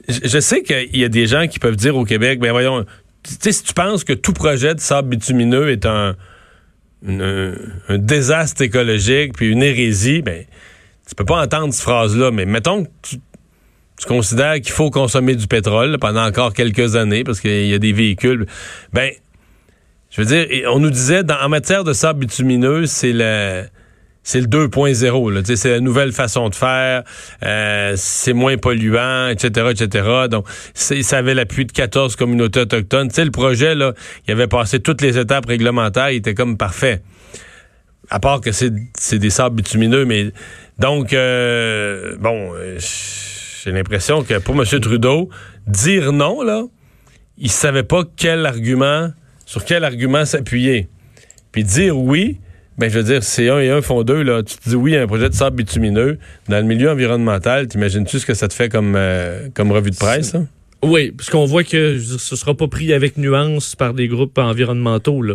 je 0.09 0.39
sais 0.39 0.63
qu'il 0.63 0.97
y 0.97 1.03
a 1.03 1.07
des 1.07 1.27
gens 1.27 1.45
qui 1.45 1.59
peuvent 1.59 1.75
dire 1.75 1.95
au 1.95 2.03
Québec, 2.03 2.39
ben 2.39 2.49
voyons, 2.49 2.83
tu 3.21 3.35
sais, 3.39 3.51
si 3.51 3.61
tu 3.61 3.75
penses 3.75 4.03
que 4.03 4.13
tout 4.13 4.33
projet 4.33 4.73
de 4.73 4.79
sable 4.79 5.09
bitumineux 5.09 5.69
est 5.69 5.85
un, 5.85 6.15
désastre 7.91 8.63
écologique 8.63 9.33
puis 9.35 9.51
une 9.51 9.61
hérésie, 9.61 10.23
ben 10.23 10.45
tu 11.07 11.13
peux 11.13 11.25
pas 11.25 11.43
entendre 11.43 11.71
cette 11.75 11.83
phrase-là. 11.83 12.31
Mais 12.31 12.45
mettons 12.45 12.85
que 12.85 12.89
tu, 13.03 13.17
considères 14.07 14.55
qu'il 14.61 14.71
faut 14.71 14.89
consommer 14.89 15.35
du 15.35 15.45
pétrole 15.45 15.99
pendant 15.99 16.25
encore 16.25 16.55
quelques 16.55 16.95
années 16.95 17.23
parce 17.23 17.39
qu'il 17.39 17.67
y 17.67 17.73
a 17.75 17.79
des 17.79 17.93
véhicules, 17.93 18.47
ben 18.93 19.11
je 20.09 20.21
veux 20.21 20.25
dire, 20.25 20.71
on 20.73 20.79
nous 20.79 20.89
disait 20.89 21.21
en 21.31 21.49
matière 21.49 21.83
de 21.83 21.93
sable 21.93 22.21
bitumineux, 22.21 22.87
c'est 22.87 23.13
le 23.13 23.65
c'est 24.27 24.41
le 24.41 24.47
2.0. 24.47 25.55
C'est 25.55 25.69
la 25.69 25.79
nouvelle 25.79 26.11
façon 26.11 26.49
de 26.49 26.55
faire, 26.55 27.03
euh, 27.43 27.93
c'est 27.95 28.33
moins 28.33 28.57
polluant, 28.57 29.29
etc., 29.29 29.67
etc. 29.71 30.27
Donc, 30.29 30.45
ça 30.73 31.17
avait 31.17 31.33
l'appui 31.33 31.65
de 31.65 31.71
14 31.71 32.17
communautés 32.17 32.59
autochtones. 32.59 33.09
le 33.17 33.31
projet, 33.31 33.73
là, 33.73 33.93
il 34.27 34.33
avait 34.33 34.47
passé 34.47 34.81
toutes 34.81 35.01
les 35.01 35.17
étapes 35.17 35.45
réglementaires, 35.45 36.09
il 36.09 36.17
était 36.17 36.33
comme 36.33 36.57
parfait. 36.57 37.03
À 38.09 38.19
part 38.19 38.41
que 38.41 38.51
c'est 38.51 39.17
des 39.17 39.29
sables 39.29 39.55
bitumineux, 39.55 40.03
mais 40.03 40.33
donc, 40.77 41.13
euh, 41.13 42.17
bon, 42.19 42.51
euh, 42.53 42.77
j'ai 43.63 43.71
l'impression 43.71 44.23
que 44.23 44.39
pour 44.39 44.55
M. 44.55 44.65
Trudeau, 44.81 45.29
dire 45.67 46.11
non, 46.11 46.41
là, 46.41 46.63
il 47.37 47.49
savait 47.49 47.83
pas 47.83 48.03
quel 48.17 48.45
argument, 48.45 49.09
sur 49.45 49.63
quel 49.63 49.85
argument 49.85 50.25
s'appuyer. 50.25 50.89
Puis 51.53 51.63
dire 51.63 51.97
oui, 51.97 52.41
ben, 52.77 52.89
je 52.89 52.99
veux 52.99 53.03
dire, 53.03 53.23
c'est 53.23 53.49
un 53.49 53.59
et 53.59 53.69
un 53.69 53.81
font 53.81 54.03
deux. 54.03 54.21
Là. 54.21 54.43
Tu 54.43 54.57
te 54.57 54.69
dis 54.69 54.75
oui, 54.75 54.95
a 54.95 55.01
un 55.01 55.07
projet 55.07 55.29
de 55.29 55.33
sable 55.33 55.55
bitumineux. 55.55 56.19
Dans 56.47 56.57
le 56.57 56.63
milieu 56.63 56.91
environnemental, 56.91 57.67
t'imagines-tu 57.67 58.19
ce 58.19 58.25
que 58.25 58.33
ça 58.33 58.47
te 58.47 58.53
fait 58.53 58.69
comme, 58.69 58.93
euh, 58.95 59.49
comme 59.53 59.71
revue 59.71 59.91
de 59.91 59.95
presse? 59.95 60.35
Oui, 60.83 61.11
parce 61.11 61.29
qu'on 61.31 61.45
voit 61.45 61.63
que 61.63 61.97
ce 61.97 62.35
sera 62.35 62.53
pas 62.53 62.67
pris 62.67 62.93
avec 62.93 63.17
nuance 63.17 63.75
par 63.75 63.95
des 63.95 64.07
groupes 64.07 64.37
environnementaux. 64.37 65.23
Là. 65.23 65.33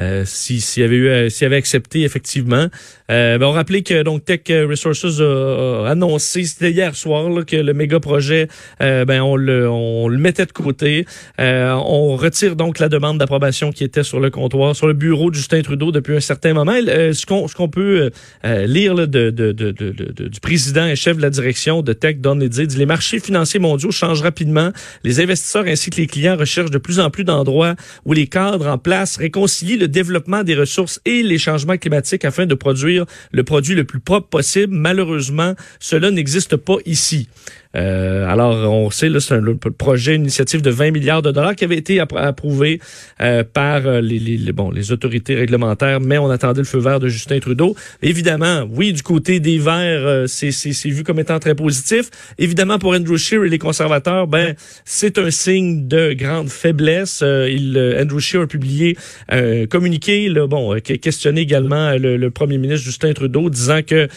Euh, 0.00 0.24
s'il 0.24 0.82
y 0.82 0.84
avait 0.84 0.96
eu, 0.96 1.08
euh, 1.08 1.28
s'il 1.28 1.46
avait 1.46 1.56
accepté 1.56 2.02
effectivement. 2.02 2.66
Euh, 3.10 3.38
ben 3.38 3.46
on 3.46 3.52
rappelait 3.52 3.82
que 3.82 4.02
donc 4.02 4.24
Tech 4.24 4.40
Resources 4.48 5.20
a, 5.20 5.88
annoncé 5.88 6.44
c'était 6.44 6.70
hier 6.70 6.94
soir 6.94 7.44
que 7.44 7.56
le 7.56 7.74
méga 7.74 8.00
projet, 8.00 8.48
euh, 8.82 9.04
ben 9.04 9.20
on 9.20 9.36
le, 9.36 9.68
on 9.68 10.08
le 10.08 10.16
mettait 10.18 10.46
de 10.46 10.52
côté. 10.52 11.06
on 11.38 12.16
retire 12.16 12.56
donc 12.56 12.78
la 12.78 12.88
demande 12.88 13.18
d'approbation 13.18 13.72
qui 13.72 13.84
était 13.84 14.04
sur 14.04 14.20
le 14.20 14.30
comptoir, 14.30 14.74
sur 14.74 14.86
le 14.86 14.94
bureau 14.94 15.30
de 15.30 15.34
Justin 15.34 15.62
Trudeau 15.62 15.92
depuis 15.92 16.16
un 16.16 16.20
certain 16.20 16.54
moment. 16.54 16.72
ce 16.72 17.26
qu'on 17.26 17.48
ce 17.48 17.54
qu'on 17.54 17.68
peut 17.68 18.10
lire 18.44 18.94
là, 18.94 19.06
de, 19.06 19.30
de, 19.30 19.52
de, 19.52 19.72
de, 19.72 20.28
du 20.28 20.40
président 20.40 20.86
et 20.86 20.96
chef 20.96 21.16
de 21.16 21.22
la 21.22 21.30
direction 21.30 21.82
de 21.82 21.92
Tech, 21.92 22.18
Don 22.18 22.36
dit 22.36 22.66
les 22.76 22.86
marchés 22.86 23.20
financiers 23.20 23.60
mondiaux 23.60 23.90
changent 23.90 24.22
rapidement. 24.22 24.70
Les 25.04 25.20
investisseurs 25.20 25.64
ainsi 25.66 25.90
que 25.90 25.96
les 25.96 26.06
clients 26.06 26.36
recherchent 26.36 26.70
de 26.70 26.78
plus 26.78 27.00
en 27.00 27.10
plus 27.10 27.24
d'endroits 27.24 27.74
où 28.04 28.12
les 28.12 28.26
cadres 28.26 28.68
en 28.68 28.78
place 28.78 29.16
réconcilient 29.16 29.76
le 29.78 29.88
développement 29.90 30.42
des 30.42 30.54
ressources 30.54 31.00
et 31.04 31.22
les 31.22 31.38
changements 31.38 31.76
climatiques 31.76 32.24
afin 32.24 32.46
de 32.46 32.54
produire 32.54 33.04
le 33.32 33.44
produit 33.44 33.74
le 33.74 33.84
plus 33.84 34.00
propre 34.00 34.28
possible. 34.28 34.74
Malheureusement, 34.74 35.54
cela 35.78 36.10
n'existe 36.10 36.56
pas 36.56 36.76
ici. 36.86 37.28
Euh, 37.76 38.26
alors, 38.28 38.72
on 38.72 38.90
sait, 38.90 39.08
c'est 39.20 39.34
un 39.34 39.42
projet, 39.78 40.16
une 40.16 40.22
initiative 40.22 40.62
de 40.62 40.70
20 40.70 40.90
milliards 40.90 41.22
de 41.22 41.30
dollars 41.30 41.54
qui 41.54 41.64
avait 41.64 41.76
été 41.76 42.00
approuvé 42.00 42.80
euh, 43.20 43.44
par 43.44 43.86
euh, 43.86 44.00
les, 44.00 44.18
les, 44.18 44.52
bon, 44.52 44.70
les 44.70 44.92
autorités 44.92 45.36
réglementaires, 45.36 46.00
mais 46.00 46.18
on 46.18 46.30
attendait 46.30 46.60
le 46.60 46.66
feu 46.66 46.78
vert 46.78 46.98
de 46.98 47.08
Justin 47.08 47.38
Trudeau. 47.38 47.76
Évidemment, 48.02 48.66
oui, 48.70 48.92
du 48.92 49.02
côté 49.02 49.40
des 49.40 49.58
Verts, 49.58 50.06
euh, 50.06 50.26
c'est 50.26 50.88
vu 50.88 51.04
comme 51.04 51.20
étant 51.20 51.38
très 51.38 51.54
positif. 51.54 52.10
Évidemment, 52.38 52.78
pour 52.78 52.92
Andrew 52.92 53.16
Scheer 53.16 53.44
et 53.44 53.48
les 53.48 53.58
conservateurs, 53.58 54.26
ben, 54.26 54.54
c'est 54.84 55.18
un 55.18 55.30
signe 55.30 55.86
de 55.86 56.12
grande 56.12 56.48
faiblesse. 56.48 57.22
il, 57.22 57.96
Andrew 58.00 58.18
Scheer 58.18 58.42
a 58.42 58.46
publié 58.46 58.96
un 59.28 59.66
communiqué, 59.66 60.28
là, 60.28 60.46
bon, 60.46 60.80
qui 60.80 60.94
a 60.94 60.96
questionné 60.98 61.42
également 61.42 61.92
le, 61.96 62.16
le, 62.16 62.30
premier 62.30 62.58
ministre 62.58 62.84
Justin 62.84 63.12
Trudeau, 63.12 63.50
disant 63.50 63.80
que 63.86 64.08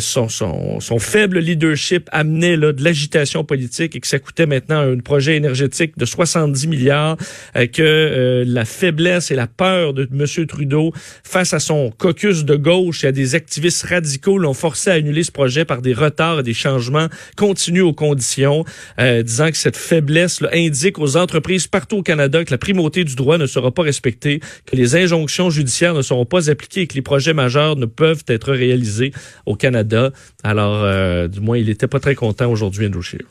son, 0.00 0.28
son, 0.28 0.80
son 0.80 0.98
faible 0.98 1.38
leadership 1.38 2.08
amenait 2.12 2.56
là, 2.56 2.69
de 2.72 2.84
l'agitation 2.84 3.44
politique 3.44 3.96
et 3.96 4.00
que 4.00 4.06
ça 4.06 4.18
coûtait 4.18 4.46
maintenant 4.46 4.80
un 4.80 4.98
projet 4.98 5.36
énergétique 5.36 5.96
de 5.96 6.04
70 6.04 6.66
milliards, 6.66 7.16
euh, 7.56 7.66
que 7.66 7.82
euh, 7.82 8.44
la 8.46 8.64
faiblesse 8.64 9.30
et 9.30 9.34
la 9.34 9.46
peur 9.46 9.94
de 9.94 10.08
M. 10.12 10.46
Trudeau 10.46 10.92
face 11.24 11.54
à 11.54 11.60
son 11.60 11.90
caucus 11.90 12.44
de 12.44 12.56
gauche 12.56 13.04
et 13.04 13.08
à 13.08 13.12
des 13.12 13.34
activistes 13.34 13.84
radicaux 13.84 14.38
l'ont 14.38 14.54
forcé 14.54 14.90
à 14.90 14.94
annuler 14.94 15.22
ce 15.22 15.32
projet 15.32 15.64
par 15.64 15.82
des 15.82 15.92
retards 15.92 16.40
et 16.40 16.42
des 16.42 16.54
changements 16.54 17.08
continus 17.36 17.82
aux 17.82 17.92
conditions, 17.92 18.64
euh, 18.98 19.22
disant 19.22 19.50
que 19.50 19.56
cette 19.56 19.76
faiblesse 19.76 20.40
là, 20.40 20.50
indique 20.52 20.98
aux 20.98 21.16
entreprises 21.16 21.66
partout 21.66 21.98
au 21.98 22.02
Canada 22.02 22.44
que 22.44 22.50
la 22.50 22.58
primauté 22.58 23.04
du 23.04 23.14
droit 23.14 23.38
ne 23.38 23.46
sera 23.46 23.70
pas 23.70 23.82
respectée, 23.82 24.40
que 24.66 24.76
les 24.76 24.96
injonctions 24.96 25.50
judiciaires 25.50 25.94
ne 25.94 26.02
seront 26.02 26.26
pas 26.26 26.50
appliquées 26.50 26.82
et 26.82 26.86
que 26.86 26.94
les 26.94 27.02
projets 27.02 27.34
majeurs 27.34 27.76
ne 27.76 27.86
peuvent 27.86 28.24
être 28.28 28.52
réalisés 28.52 29.12
au 29.46 29.54
Canada. 29.54 30.12
Alors, 30.42 31.28
du 31.28 31.40
moins, 31.40 31.58
il 31.58 31.66
n'était 31.66 31.86
pas 31.86 32.00
très 32.00 32.14
content 32.14 32.50
aujourd'hui, 32.50 32.59
Andrew 32.62 33.02
Scheer. 33.02 33.26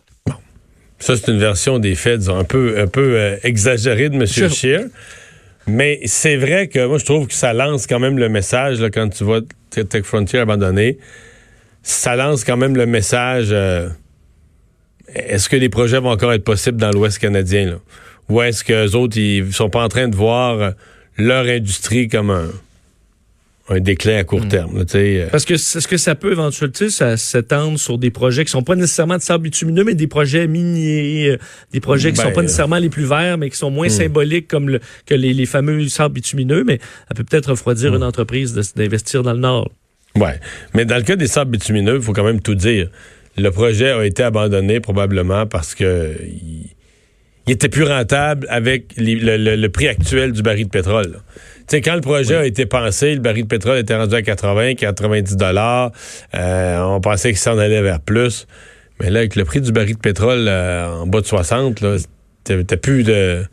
Ça, 1.00 1.16
c'est 1.16 1.32
une 1.32 1.40
version 1.40 1.80
des 1.80 1.96
faits, 1.96 2.20
disons, 2.20 2.38
un 2.38 2.44
peu, 2.44 2.80
un 2.80 2.88
peu 2.88 3.16
euh, 3.16 3.38
exagérée 3.44 4.10
de 4.10 4.16
M. 4.16 4.26
Sure. 4.26 4.52
Scheer. 4.52 4.82
Mais 5.66 6.02
c'est 6.06 6.36
vrai 6.36 6.68
que 6.68 6.86
moi, 6.86 6.98
je 6.98 7.06
trouve 7.06 7.28
que 7.28 7.34
ça 7.34 7.54
lance 7.54 7.88
quand 7.88 8.00
même 8.00 8.18
le 8.18 8.28
message, 8.28 8.82
là, 8.82 8.90
quand 8.90 9.08
tu 9.10 9.24
vois 9.24 9.42
Tech 9.70 10.04
Frontier 10.04 10.40
abandonné, 10.40 10.98
ça 11.84 12.16
lance 12.16 12.44
quand 12.44 12.58
même 12.58 12.76
le 12.76 12.86
message 12.86 13.50
euh, 13.52 13.88
est-ce 15.14 15.50
que 15.50 15.56
les 15.56 15.70
projets 15.70 16.00
vont 16.00 16.12
encore 16.12 16.34
être 16.34 16.44
possibles 16.44 16.78
dans 16.78 16.92
l'Ouest 16.92 17.20
canadien? 17.20 17.66
Là? 17.66 17.76
Ou 18.30 18.42
est-ce 18.42 18.64
qu'eux 18.64 18.96
autres, 18.96 19.18
ils 19.18 19.52
sont 19.54 19.70
pas 19.70 19.84
en 19.84 19.90
train 19.90 20.08
de 20.08 20.16
voir 20.16 20.74
leur 21.18 21.46
industrie 21.46 22.08
comme 22.08 22.30
un, 22.30 22.48
un 23.72 23.80
déclin 23.80 24.18
à 24.18 24.24
court 24.24 24.48
terme? 24.48 24.78
là, 24.78 24.86
tu 24.86 24.92
sais, 24.94 25.22
euh. 25.22 25.28
Parce 25.32 25.46
que 25.46 25.56
c'est 25.58 25.80
ce 25.80 25.88
que 25.88 25.98
ça 25.98 26.16
peut 26.16 26.32
éventuellement, 26.32 27.16
s'étendre 27.18 27.78
sur 27.80 27.98
des 27.98 28.10
projets 28.12 28.44
qui 28.46 28.52
sont 28.52 28.64
pas 28.64 28.76
nécessairement 28.76 29.18
de 29.18 29.22
sable 29.22 29.44
bitumineux, 29.44 29.84
mais 29.84 29.94
des 29.96 30.08
projets 30.08 30.48
miniers, 30.48 31.30
euh, 31.32 31.38
des 31.72 31.80
projets 31.80 32.12
qui 32.12 32.18
Ben, 32.18 32.24
sont 32.26 32.32
pas 32.34 32.42
nécessairement 32.42 32.78
les 32.80 32.90
plus 32.90 33.06
verts, 33.06 33.38
mais 33.38 33.50
qui 33.50 33.58
sont 33.58 33.72
moins 33.72 33.90
symboliques 33.90 34.48
comme 34.48 34.70
le, 34.70 34.80
que 35.06 35.14
les, 35.14 35.34
les 35.34 35.46
fameux 35.46 35.88
sables 35.88 36.16
bitumineux, 36.16 36.64
mais 36.66 36.80
ça 37.08 37.14
peut 37.16 37.24
peut-être 37.24 37.52
refroidir 37.52 37.96
une 37.96 38.04
entreprise 38.04 38.54
d'investir 38.76 39.24
dans 39.24 39.34
le 39.34 39.40
Nord. 39.40 39.70
Ouais. 40.16 40.40
Mais 40.74 40.86
dans 40.86 40.98
le 40.98 41.04
cas 41.04 41.16
des 41.16 41.28
sables 41.28 41.52
bitumineux, 41.52 41.98
il 41.98 42.02
faut 42.02 42.14
quand 42.14 42.24
même 42.24 42.42
tout 42.42 42.56
dire. 42.56 42.90
Le 43.38 43.52
projet 43.52 43.92
a 43.92 44.04
été 44.06 44.24
abandonné 44.24 44.80
probablement 44.80 45.46
parce 45.46 45.76
que 45.76 46.16
il, 46.26 46.72
il 47.48 47.54
était 47.54 47.70
plus 47.70 47.84
rentable 47.84 48.46
avec 48.50 48.94
les- 48.98 49.16
le, 49.16 49.38
le- 49.38 49.56
le 49.56 49.70
prix 49.70 49.88
actuel 49.88 50.32
du 50.34 50.42
baril 50.42 50.66
de 50.66 50.70
pétrole. 50.72 51.12
là. 51.14 51.20
Tu 51.70 51.76
sais, 51.76 51.82
quand 51.82 51.94
le 51.96 52.02
projet 52.02 52.36
a 52.36 52.46
été 52.46 52.66
pensé, 52.66 53.14
le 53.14 53.22
baril 53.22 53.44
de 53.44 53.48
pétrole 53.48 53.78
était 53.78 53.96
rendu 53.96 54.16
à 54.16 54.22
80, 54.24 54.74
90 54.76 55.38
dollars. 55.38 55.92
Euh, 56.36 56.80
on 56.82 57.00
pensait 57.00 57.30
qu'il 57.30 57.38
s'en 57.38 57.58
allait 57.60 57.82
vers 57.82 58.00
plus. 58.00 58.48
Mais 59.00 59.10
là, 59.12 59.20
avec 59.20 59.36
le 59.36 59.46
prix 59.46 59.62
du 59.62 59.72
baril 59.72 59.96
de 59.96 60.00
pétrole 60.00 60.46
euh, 60.48 60.88
en 60.88 61.06
bas 61.08 61.22
de 61.22 61.26
60, 61.26 61.82
là, 61.82 61.98
t'as 62.44 62.78
plus 62.78 63.04
de... 63.04 63.44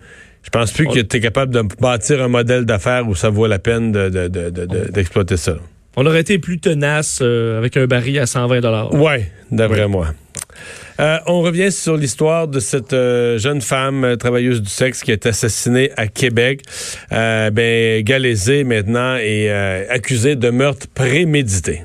Je 0.42 0.50
pense 0.50 0.72
plus 0.72 0.86
que 0.86 1.00
tu 1.00 1.16
es 1.16 1.20
capable 1.20 1.52
de 1.52 1.62
bâtir 1.80 2.22
un 2.22 2.28
modèle 2.28 2.64
d'affaires 2.64 3.06
où 3.06 3.14
ça 3.14 3.28
vaut 3.30 3.46
la 3.48 3.58
peine 3.58 3.90
de- 3.92 4.08
de- 4.08 4.28
de- 4.28 4.50
de- 4.50 4.64
de- 4.66 4.90
d'exploiter 4.92 5.36
ça. 5.36 5.56
On 5.96 6.06
aurait 6.06 6.20
été 6.20 6.38
plus 6.38 6.58
tenace 6.58 7.18
euh, 7.22 7.58
avec 7.58 7.76
un 7.76 7.86
baril 7.86 8.18
à 8.20 8.26
120 8.26 8.60
dollars. 8.60 8.94
Ouais, 8.94 9.30
d'après 9.50 9.88
moi. 9.88 10.08
Euh, 10.98 11.18
on 11.26 11.42
revient 11.42 11.70
sur 11.70 11.96
l'histoire 11.96 12.48
de 12.48 12.60
cette 12.60 12.92
euh, 12.92 13.38
jeune 13.38 13.60
femme 13.60 14.04
euh, 14.04 14.16
travailleuse 14.16 14.62
du 14.62 14.70
sexe 14.70 15.02
qui 15.02 15.12
est 15.12 15.26
assassinée 15.26 15.90
à 15.96 16.06
Québec. 16.06 16.62
Euh, 17.12 17.50
ben, 17.50 18.02
Galézé 18.02 18.64
maintenant 18.64 19.16
est 19.16 19.50
euh, 19.50 19.84
accusée 19.90 20.36
de 20.36 20.50
meurtre 20.50 20.86
prémédité. 20.88 21.82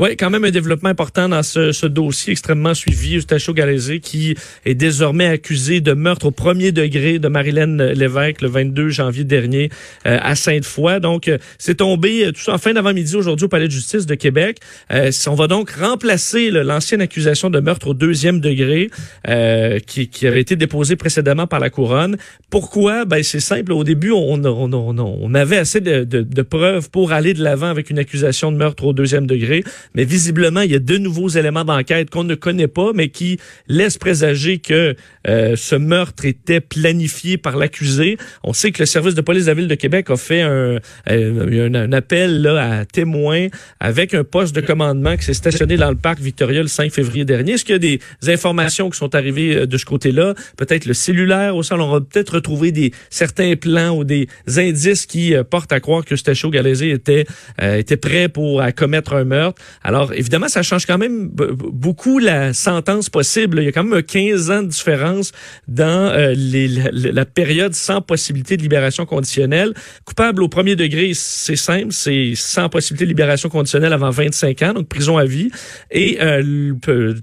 Oui, 0.00 0.16
quand 0.16 0.30
même 0.30 0.46
un 0.46 0.50
développement 0.50 0.88
important 0.88 1.28
dans 1.28 1.42
ce, 1.42 1.72
ce 1.72 1.84
dossier 1.84 2.32
extrêmement 2.32 2.72
suivi. 2.72 3.16
Eustachio 3.16 3.52
Galézé, 3.52 4.00
qui 4.00 4.34
est 4.64 4.74
désormais 4.74 5.26
accusé 5.26 5.82
de 5.82 5.92
meurtre 5.92 6.24
au 6.24 6.30
premier 6.30 6.72
degré 6.72 7.18
de 7.18 7.28
Marilyn 7.28 7.76
Lévesque 7.92 8.40
le 8.40 8.48
22 8.48 8.88
janvier 8.88 9.24
dernier 9.24 9.68
euh, 10.06 10.16
à 10.22 10.36
Sainte-Foy. 10.36 11.00
Donc, 11.00 11.28
euh, 11.28 11.36
c'est 11.58 11.74
tombé 11.74 12.24
euh, 12.24 12.32
tout 12.32 12.40
ça 12.40 12.54
en 12.54 12.56
fin 12.56 12.72
d'avant-midi 12.72 13.14
aujourd'hui 13.14 13.44
au 13.44 13.48
Palais 13.50 13.66
de 13.66 13.72
justice 13.72 14.06
de 14.06 14.14
Québec. 14.14 14.60
Euh, 14.90 15.10
on 15.26 15.34
va 15.34 15.48
donc 15.48 15.72
remplacer 15.72 16.50
l'ancienne 16.50 17.02
accusation 17.02 17.50
de 17.50 17.60
meurtre 17.60 17.88
au 17.88 17.92
deuxième 17.92 18.40
degré 18.40 18.88
euh, 19.28 19.80
qui, 19.80 20.08
qui 20.08 20.26
avait 20.26 20.40
été 20.40 20.56
déposée 20.56 20.96
précédemment 20.96 21.46
par 21.46 21.60
la 21.60 21.68
couronne. 21.68 22.16
Pourquoi? 22.48 23.04
Ben, 23.04 23.22
c'est 23.22 23.38
simple. 23.38 23.72
Au 23.72 23.84
début, 23.84 24.12
on, 24.12 24.42
on, 24.42 24.72
on, 24.72 24.98
on 24.98 25.34
avait 25.34 25.58
assez 25.58 25.82
de, 25.82 26.04
de, 26.04 26.22
de 26.22 26.42
preuves 26.42 26.88
pour 26.88 27.12
aller 27.12 27.34
de 27.34 27.44
l'avant 27.44 27.68
avec 27.68 27.90
une 27.90 27.98
accusation 27.98 28.50
de 28.50 28.56
meurtre 28.56 28.84
au 28.84 28.94
deuxième 28.94 29.26
degré. 29.26 29.62
Mais 29.94 30.04
visiblement, 30.04 30.60
il 30.60 30.72
y 30.72 30.74
a 30.74 30.78
de 30.78 30.98
nouveaux 30.98 31.28
éléments 31.28 31.64
d'enquête 31.64 32.10
qu'on 32.10 32.24
ne 32.24 32.34
connaît 32.34 32.68
pas, 32.68 32.92
mais 32.94 33.08
qui 33.08 33.38
laissent 33.68 33.98
présager 33.98 34.58
que 34.58 34.94
euh, 35.28 35.56
ce 35.56 35.74
meurtre 35.74 36.24
était 36.24 36.60
planifié 36.60 37.36
par 37.38 37.56
l'accusé. 37.56 38.16
On 38.44 38.52
sait 38.52 38.72
que 38.72 38.80
le 38.80 38.86
service 38.86 39.14
de 39.14 39.20
police 39.20 39.44
de 39.44 39.50
la 39.50 39.54
ville 39.54 39.68
de 39.68 39.74
Québec 39.74 40.10
a 40.10 40.16
fait 40.16 40.42
un, 40.42 40.50
euh, 40.50 40.80
un, 41.06 41.74
un 41.74 41.92
appel 41.92 42.42
là, 42.42 42.80
à 42.80 42.84
témoins 42.84 43.48
avec 43.80 44.14
un 44.14 44.24
poste 44.24 44.54
de 44.54 44.60
commandement 44.60 45.16
qui 45.16 45.24
s'est 45.24 45.34
stationné 45.34 45.76
dans 45.76 45.90
le 45.90 45.96
parc 45.96 46.20
Victoria 46.20 46.62
le 46.62 46.68
5 46.68 46.92
février 46.92 47.24
dernier. 47.24 47.52
Est-ce 47.52 47.64
qu'il 47.64 47.74
y 47.74 47.76
a 47.76 47.78
des 47.78 48.00
informations 48.28 48.90
qui 48.90 48.98
sont 48.98 49.14
arrivées 49.14 49.56
euh, 49.56 49.66
de 49.66 49.76
ce 49.76 49.84
côté-là? 49.84 50.34
Peut-être 50.56 50.86
le 50.86 50.94
cellulaire 50.94 51.56
au 51.56 51.62
sol. 51.62 51.80
On 51.80 51.90
va 51.90 52.00
peut-être 52.00 52.34
retrouver 52.34 52.72
des 52.72 52.92
certains 53.10 53.56
plans 53.56 53.90
ou 53.90 54.04
des 54.04 54.28
indices 54.56 55.06
qui 55.06 55.34
euh, 55.34 55.44
portent 55.44 55.72
à 55.72 55.80
croire 55.80 56.04
que 56.04 56.16
Stachio 56.16 56.50
Galézé 56.50 56.90
était, 56.90 57.26
euh, 57.62 57.76
était 57.76 57.96
prêt 57.96 58.28
pour 58.28 58.60
à 58.60 58.72
commettre 58.72 59.14
un 59.14 59.24
meurtre. 59.24 59.60
Alors, 59.82 60.12
évidemment, 60.12 60.48
ça 60.48 60.62
change 60.62 60.84
quand 60.84 60.98
même 60.98 61.28
beaucoup 61.28 62.18
la 62.18 62.52
sentence 62.52 63.08
possible. 63.08 63.60
Il 63.60 63.64
y 63.64 63.68
a 63.68 63.72
quand 63.72 63.84
même 63.84 63.94
un 63.94 64.02
15 64.02 64.50
ans 64.50 64.62
de 64.62 64.68
différence 64.68 65.32
dans 65.68 65.84
euh, 66.12 66.34
la, 66.36 67.12
la 67.12 67.24
période 67.24 67.74
sans 67.74 68.02
possibilité 68.02 68.56
de 68.56 68.62
libération 68.62 69.06
conditionnelle. 69.06 69.72
Coupable 70.04 70.42
au 70.42 70.48
premier 70.48 70.76
degré, 70.76 71.12
c'est 71.14 71.56
simple, 71.56 71.92
c'est 71.92 72.32
sans 72.34 72.68
possibilité 72.68 73.04
de 73.04 73.10
libération 73.10 73.48
conditionnelle 73.48 73.92
avant 73.92 74.10
25 74.10 74.62
ans, 74.62 74.72
donc 74.74 74.88
prison 74.88 75.16
à 75.16 75.24
vie. 75.24 75.50
Et 75.90 76.18
euh, 76.20 76.74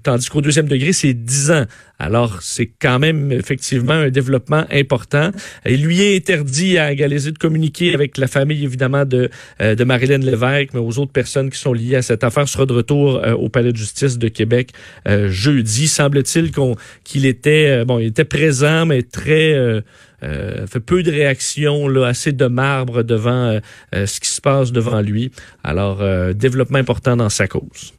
tandis 0.02 0.28
qu'au 0.28 0.40
deuxième 0.40 0.68
degré, 0.68 0.92
c'est 0.92 1.14
10 1.14 1.50
ans. 1.52 1.64
Alors, 1.98 2.42
c'est 2.42 2.70
quand 2.80 2.98
même 2.98 3.32
effectivement 3.32 3.92
un 3.92 4.10
développement 4.10 4.64
important. 4.70 5.30
Il 5.66 5.84
lui 5.84 6.00
est 6.02 6.16
interdit 6.16 6.78
à 6.78 6.94
Galézé 6.94 7.32
de 7.32 7.38
communiquer 7.38 7.92
avec 7.92 8.18
la 8.18 8.28
famille, 8.28 8.62
évidemment, 8.64 9.04
de, 9.04 9.30
euh, 9.60 9.74
de 9.74 9.84
Marilyn 9.84 10.18
Lévesque, 10.18 10.70
mais 10.74 10.80
aux 10.80 10.98
autres 10.98 11.12
personnes 11.12 11.50
qui 11.50 11.58
sont 11.58 11.72
liées 11.72 11.96
à 11.96 12.02
cette 12.02 12.22
affaire 12.22 12.48
sera 12.48 12.66
de 12.66 12.72
retour 12.72 13.16
euh, 13.16 13.32
au 13.32 13.48
Palais 13.48 13.72
de 13.72 13.76
justice 13.76 14.16
de 14.16 14.28
Québec 14.28 14.70
euh, 15.08 15.28
jeudi. 15.28 15.88
Semble-t-il 15.88 16.52
qu'on 16.52 16.76
qu'il 17.02 17.26
était, 17.26 17.84
bon, 17.84 17.98
il 17.98 18.06
était 18.06 18.24
présent, 18.24 18.86
mais 18.86 19.02
très... 19.02 19.54
euh, 19.54 19.80
euh, 20.24 20.66
fait 20.66 20.80
peu 20.80 21.04
de 21.04 21.12
réactions, 21.12 21.86
là, 21.86 22.06
assez 22.06 22.32
de 22.32 22.46
marbre 22.46 23.04
devant 23.04 23.60
euh, 23.94 24.06
ce 24.06 24.18
qui 24.18 24.28
se 24.28 24.40
passe 24.40 24.72
devant 24.72 25.00
lui. 25.00 25.30
Alors, 25.62 26.02
développement 26.34 26.78
important 26.78 27.16
dans 27.16 27.28
sa 27.28 27.46
cause. 27.46 27.92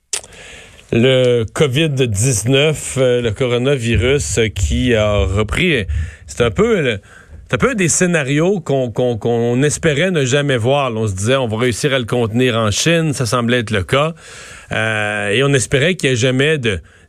Le 0.91 1.43
COVID-19, 1.43 2.96
euh, 2.98 3.22
le 3.22 3.29
coronavirus 3.29 4.39
qui 4.55 4.96
a 4.96 5.19
repris, 5.19 5.86
c'est 6.25 6.41
un 6.41 6.50
peu... 6.50 6.98
c'est 7.48 7.53
un 7.53 7.58
peu 7.60 7.75
des 7.75 7.89
scénarios 7.89 8.60
qu'on 8.60 9.62
espérait 9.62 10.10
ne 10.10 10.25
jamais 10.25 10.58
voir. 10.58 10.91
On 10.96 11.08
se 11.08 11.13
disait, 11.13 11.36
on 11.36 11.48
va 11.48 11.58
réussir 11.58 11.93
à 11.93 12.00
le 12.00 12.05
contenir 12.05 12.58
en 12.58 12.72
Chine, 12.72 13.13
ça 13.13 13.27
semblait 13.27 13.60
être 13.60 13.69
le 13.69 13.84
cas. 13.84 14.15
Euh, 14.72 15.29
et 15.29 15.43
on 15.43 15.53
espérait 15.53 15.93
qu'il 15.93 16.10
n'y 16.10 16.13
ait 16.13 16.17
jamais 16.17 16.58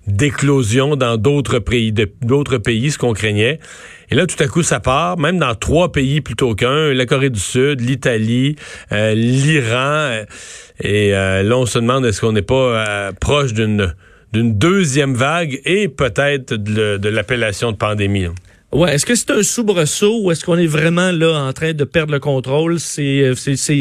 d'éclosion 0.07 0.97
dans 0.97 1.17
d'autres 1.17 1.59
pays, 1.59 1.95
d'autres 2.21 2.59
pays, 2.59 2.91
ce 2.91 2.99
qu'on 2.99 3.15
craignait. 3.15 3.61
Et 4.11 4.17
là, 4.17 4.27
tout 4.27 4.43
à 4.43 4.49
coup, 4.49 4.65
ça 4.65 4.81
part, 4.81 5.19
même 5.19 5.39
dans 5.39 5.55
trois 5.55 5.93
pays 5.93 6.21
plutôt 6.21 6.55
qu'un, 6.57 6.93
la 6.93 7.07
Corée 7.07 7.31
du 7.31 7.39
Sud, 7.39 7.81
l'Italie, 7.81 8.57
euh, 8.91 9.15
l'Iran. 9.15 10.25
et 10.81 11.15
euh, 11.15 11.45
là, 11.45 11.57
on 11.57 11.67
se 11.67 11.79
demande 11.79 12.05
est-ce 12.05 12.21
qu'on 12.21 12.33
n'est 12.33 12.43
pas 12.43 12.55
euh, 12.55 13.13
proche 13.21 13.53
d'une 13.53 13.95
deuxième 14.33 15.15
vague 15.15 15.61
et 15.65 15.89
peut-être 15.89 16.55
de, 16.55 17.09
l'appellation 17.09 17.71
de 17.71 17.77
pandémie. 17.77 18.27
Ouais, 18.73 18.95
est-ce 18.95 19.05
que 19.05 19.17
c'est 19.17 19.33
un 19.33 19.43
soubresaut 19.43 20.21
ou 20.23 20.31
est-ce 20.31 20.45
qu'on 20.45 20.57
est 20.57 20.69
vraiment 20.69 21.11
là 21.11 21.41
en 21.43 21.53
train 21.53 21.73
de 21.73 21.83
perdre 21.83 22.13
le 22.13 22.21
contrôle? 22.21 22.79
C'est 22.79 23.23
euh, 23.25 23.35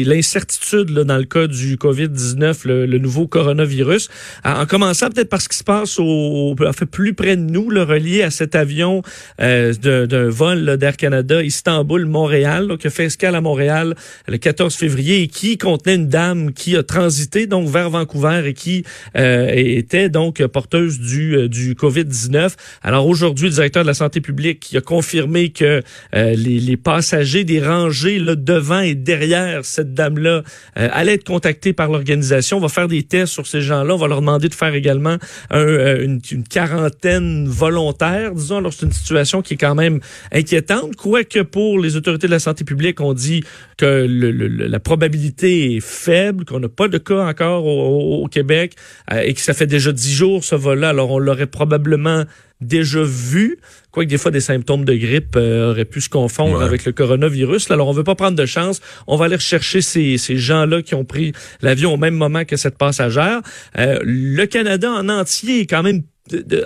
l'incertitude 0.04 0.90
dans 0.90 1.16
le 1.16 1.26
cas 1.26 1.46
du 1.46 1.76
COVID-19, 1.76 2.62
le, 2.66 2.86
le 2.86 2.98
nouveau 2.98 3.28
coronavirus. 3.28 4.08
En 4.44 4.60
en 4.62 4.66
commençant 4.66 5.08
peut-être 5.08 5.28
par 5.28 5.40
ce 5.40 5.48
qui 5.48 5.56
se 5.58 5.62
passe 5.62 6.00
au, 6.00 6.04
au- 6.04 6.56
en 6.66 6.72
fait, 6.72 6.86
plus 6.86 7.14
près 7.14 7.36
de 7.36 7.42
nous, 7.42 7.70
le 7.70 7.84
relié 7.84 8.22
à 8.24 8.32
cet 8.32 8.56
avion 8.56 9.02
euh, 9.40 9.72
d'un 9.74 10.28
vol 10.28 10.76
d'Air 10.76 10.96
Canada 10.96 11.40
Istanbul-Montréal, 11.40 12.76
qui 12.80 12.88
a 12.88 12.90
fait 12.90 13.04
escale 13.04 13.36
à 13.36 13.40
Montréal 13.40 13.94
le 14.26 14.38
14 14.38 14.74
février 14.74 15.22
et 15.22 15.28
qui 15.28 15.56
contenait 15.56 15.94
une 15.94 16.08
dame 16.08 16.52
qui 16.52 16.76
a 16.76 16.82
transité 16.82 17.46
donc 17.46 17.68
vers 17.68 17.90
Vancouver 17.90 18.42
et 18.44 18.54
qui 18.54 18.82
euh, 19.16 19.52
était 19.54 20.08
donc 20.08 20.44
porteuse 20.48 20.98
du, 20.98 21.36
euh, 21.36 21.48
du 21.48 21.74
COVID-19. 21.76 22.54
Alors 22.82 23.06
aujourd'hui, 23.06 23.46
le 23.46 23.54
directeur 23.54 23.84
de 23.84 23.86
la 23.88 23.94
santé 23.94 24.20
publique 24.20 24.78
de 24.80 24.84
confirmer 24.84 25.50
que 25.50 25.82
les, 26.12 26.34
les, 26.34 26.76
passagers 26.76 27.44
des 27.44 27.60
rangées 27.60 28.18
là, 28.18 28.34
devant 28.34 28.80
et 28.80 28.94
derrière 28.94 29.64
cette 29.64 29.94
dame-là 29.94 30.42
allaient 30.74 31.14
être 31.14 31.24
contactés 31.24 31.72
par 31.72 31.88
l'organisation. 31.88 32.56
On 32.56 32.60
va 32.60 32.68
faire 32.68 32.88
des 32.88 33.02
tests 33.02 33.32
sur 33.32 33.46
ces 33.46 33.60
gens-là. 33.60 33.94
On 33.94 33.98
va 33.98 34.08
leur 34.08 34.20
demander 34.20 34.48
de 34.48 34.54
faire 34.54 34.74
également 34.74 35.16
un, 35.50 35.96
une, 35.96 36.20
une, 36.30 36.44
quarantaine 36.44 37.46
volontaire, 37.48 38.34
disons. 38.34 38.58
Alors, 38.58 38.72
c'est 38.72 38.86
une 38.86 38.92
situation 38.92 39.42
qui 39.42 39.54
est 39.54 39.56
quand 39.58 39.74
même 39.74 40.00
inquiétante. 40.32 40.96
Quoique 40.96 41.40
pour 41.40 41.78
les 41.78 41.96
autorités 41.96 42.26
de 42.26 42.32
la 42.32 42.38
santé 42.38 42.64
publique, 42.64 43.00
on 43.00 43.12
dit 43.12 43.44
que 43.76 44.06
le, 44.08 44.30
la 44.48 44.80
probabilité 44.80 45.76
est 45.76 45.80
faible, 45.80 46.44
qu'on 46.44 46.60
n'a 46.60 46.68
pas 46.68 46.88
de 46.88 46.98
cas 46.98 47.26
encore 47.26 47.66
au, 47.66 48.26
Québec 48.30 48.74
euh, 49.12 49.20
et 49.20 49.34
que 49.34 49.40
ça 49.40 49.54
fait 49.54 49.66
déjà 49.66 49.92
dix 49.92 50.12
jours 50.12 50.44
ce 50.44 50.54
vol-là. 50.54 50.90
Alors, 50.90 51.10
on 51.10 51.18
l'aurait 51.18 51.46
probablement 51.46 52.24
déjà 52.60 53.02
vu, 53.02 53.58
quoique 53.90 54.08
des 54.08 54.18
fois 54.18 54.30
des 54.30 54.40
symptômes 54.40 54.84
de 54.84 54.94
grippe 54.94 55.36
euh, 55.36 55.70
auraient 55.70 55.84
pu 55.84 56.00
se 56.00 56.08
confondre 56.08 56.62
avec 56.62 56.84
le 56.84 56.92
coronavirus. 56.92 57.70
Alors 57.70 57.88
on 57.88 57.92
veut 57.92 58.04
pas 58.04 58.14
prendre 58.14 58.36
de 58.36 58.46
chance, 58.46 58.80
on 59.06 59.16
va 59.16 59.26
aller 59.26 59.36
rechercher 59.36 59.80
ces, 59.80 60.18
ces 60.18 60.36
gens-là 60.36 60.82
qui 60.82 60.94
ont 60.94 61.04
pris 61.04 61.32
l'avion 61.62 61.94
au 61.94 61.96
même 61.96 62.14
moment 62.14 62.44
que 62.44 62.56
cette 62.56 62.78
passagère. 62.78 63.40
Euh, 63.78 63.98
le 64.02 64.44
Canada 64.46 64.90
en 64.90 65.08
entier 65.08 65.60
est 65.60 65.66
quand 65.66 65.82
même 65.82 66.02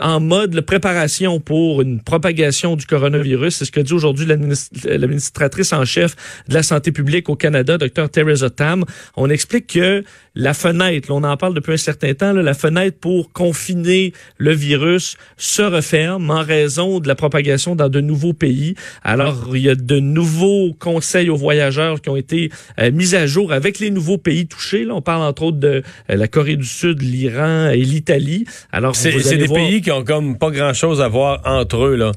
en 0.00 0.20
mode 0.20 0.60
préparation 0.60 1.40
pour 1.40 1.82
une 1.82 2.02
propagation 2.02 2.76
du 2.76 2.86
coronavirus. 2.86 3.56
C'est 3.56 3.64
ce 3.64 3.72
que 3.72 3.80
dit 3.80 3.92
aujourd'hui 3.92 4.26
l'administratrice 4.26 5.72
en 5.72 5.84
chef 5.84 6.16
de 6.48 6.54
la 6.54 6.62
santé 6.62 6.92
publique 6.92 7.28
au 7.28 7.36
Canada, 7.36 7.78
Dr. 7.78 8.08
Theresa 8.10 8.50
Tam. 8.50 8.84
On 9.16 9.30
explique 9.30 9.68
que 9.68 10.04
la 10.34 10.52
fenêtre, 10.52 11.10
on 11.10 11.22
en 11.22 11.36
parle 11.36 11.54
depuis 11.54 11.74
un 11.74 11.76
certain 11.76 12.12
temps, 12.14 12.32
la 12.32 12.54
fenêtre 12.54 12.98
pour 13.00 13.32
confiner 13.32 14.12
le 14.36 14.52
virus 14.52 15.16
se 15.36 15.62
referme 15.62 16.28
en 16.30 16.42
raison 16.42 16.98
de 16.98 17.06
la 17.06 17.14
propagation 17.14 17.76
dans 17.76 17.88
de 17.88 18.00
nouveaux 18.00 18.32
pays. 18.32 18.74
Alors, 19.04 19.54
il 19.54 19.62
y 19.62 19.68
a 19.68 19.76
de 19.76 20.00
nouveaux 20.00 20.72
conseils 20.78 21.30
aux 21.30 21.36
voyageurs 21.36 22.00
qui 22.00 22.10
ont 22.10 22.16
été 22.16 22.50
euh, 22.80 22.90
mis 22.90 23.14
à 23.14 23.26
jour 23.26 23.52
avec 23.52 23.78
les 23.78 23.90
nouveaux 23.90 24.18
pays 24.18 24.46
touchés. 24.48 24.84
Là, 24.84 24.94
on 24.94 25.02
parle 25.02 25.22
entre 25.22 25.44
autres 25.44 25.58
de 25.58 25.82
euh, 26.10 26.16
la 26.16 26.26
Corée 26.26 26.56
du 26.56 26.66
Sud, 26.66 27.00
l'Iran 27.02 27.68
et 27.68 27.76
l'Italie. 27.76 28.44
Alors, 28.72 28.96
c'est 28.96 29.12
des 29.12 29.48
pays 29.48 29.82
qui 29.82 29.92
ont 29.92 30.04
comme 30.04 30.36
pas 30.36 30.50
grand-chose 30.50 31.00
à 31.00 31.06
voir 31.06 31.42
entre 31.44 31.84
eux, 31.84 31.96
là. 31.96 32.10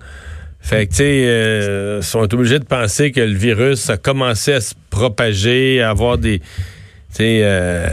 Fait 0.59 0.87
que, 0.87 0.91
tu 0.91 0.97
sais, 0.97 1.27
euh, 1.27 2.01
sont 2.01 2.33
obligés 2.33 2.59
de 2.59 2.65
penser 2.65 3.11
que 3.11 3.21
le 3.21 3.35
virus 3.35 3.89
a 3.91 3.97
commencé 3.97 4.53
à 4.53 4.59
se 4.59 4.73
propager, 4.89 5.81
à 5.81 5.91
avoir 5.91 6.17
des, 6.17 6.41
euh, 7.21 7.87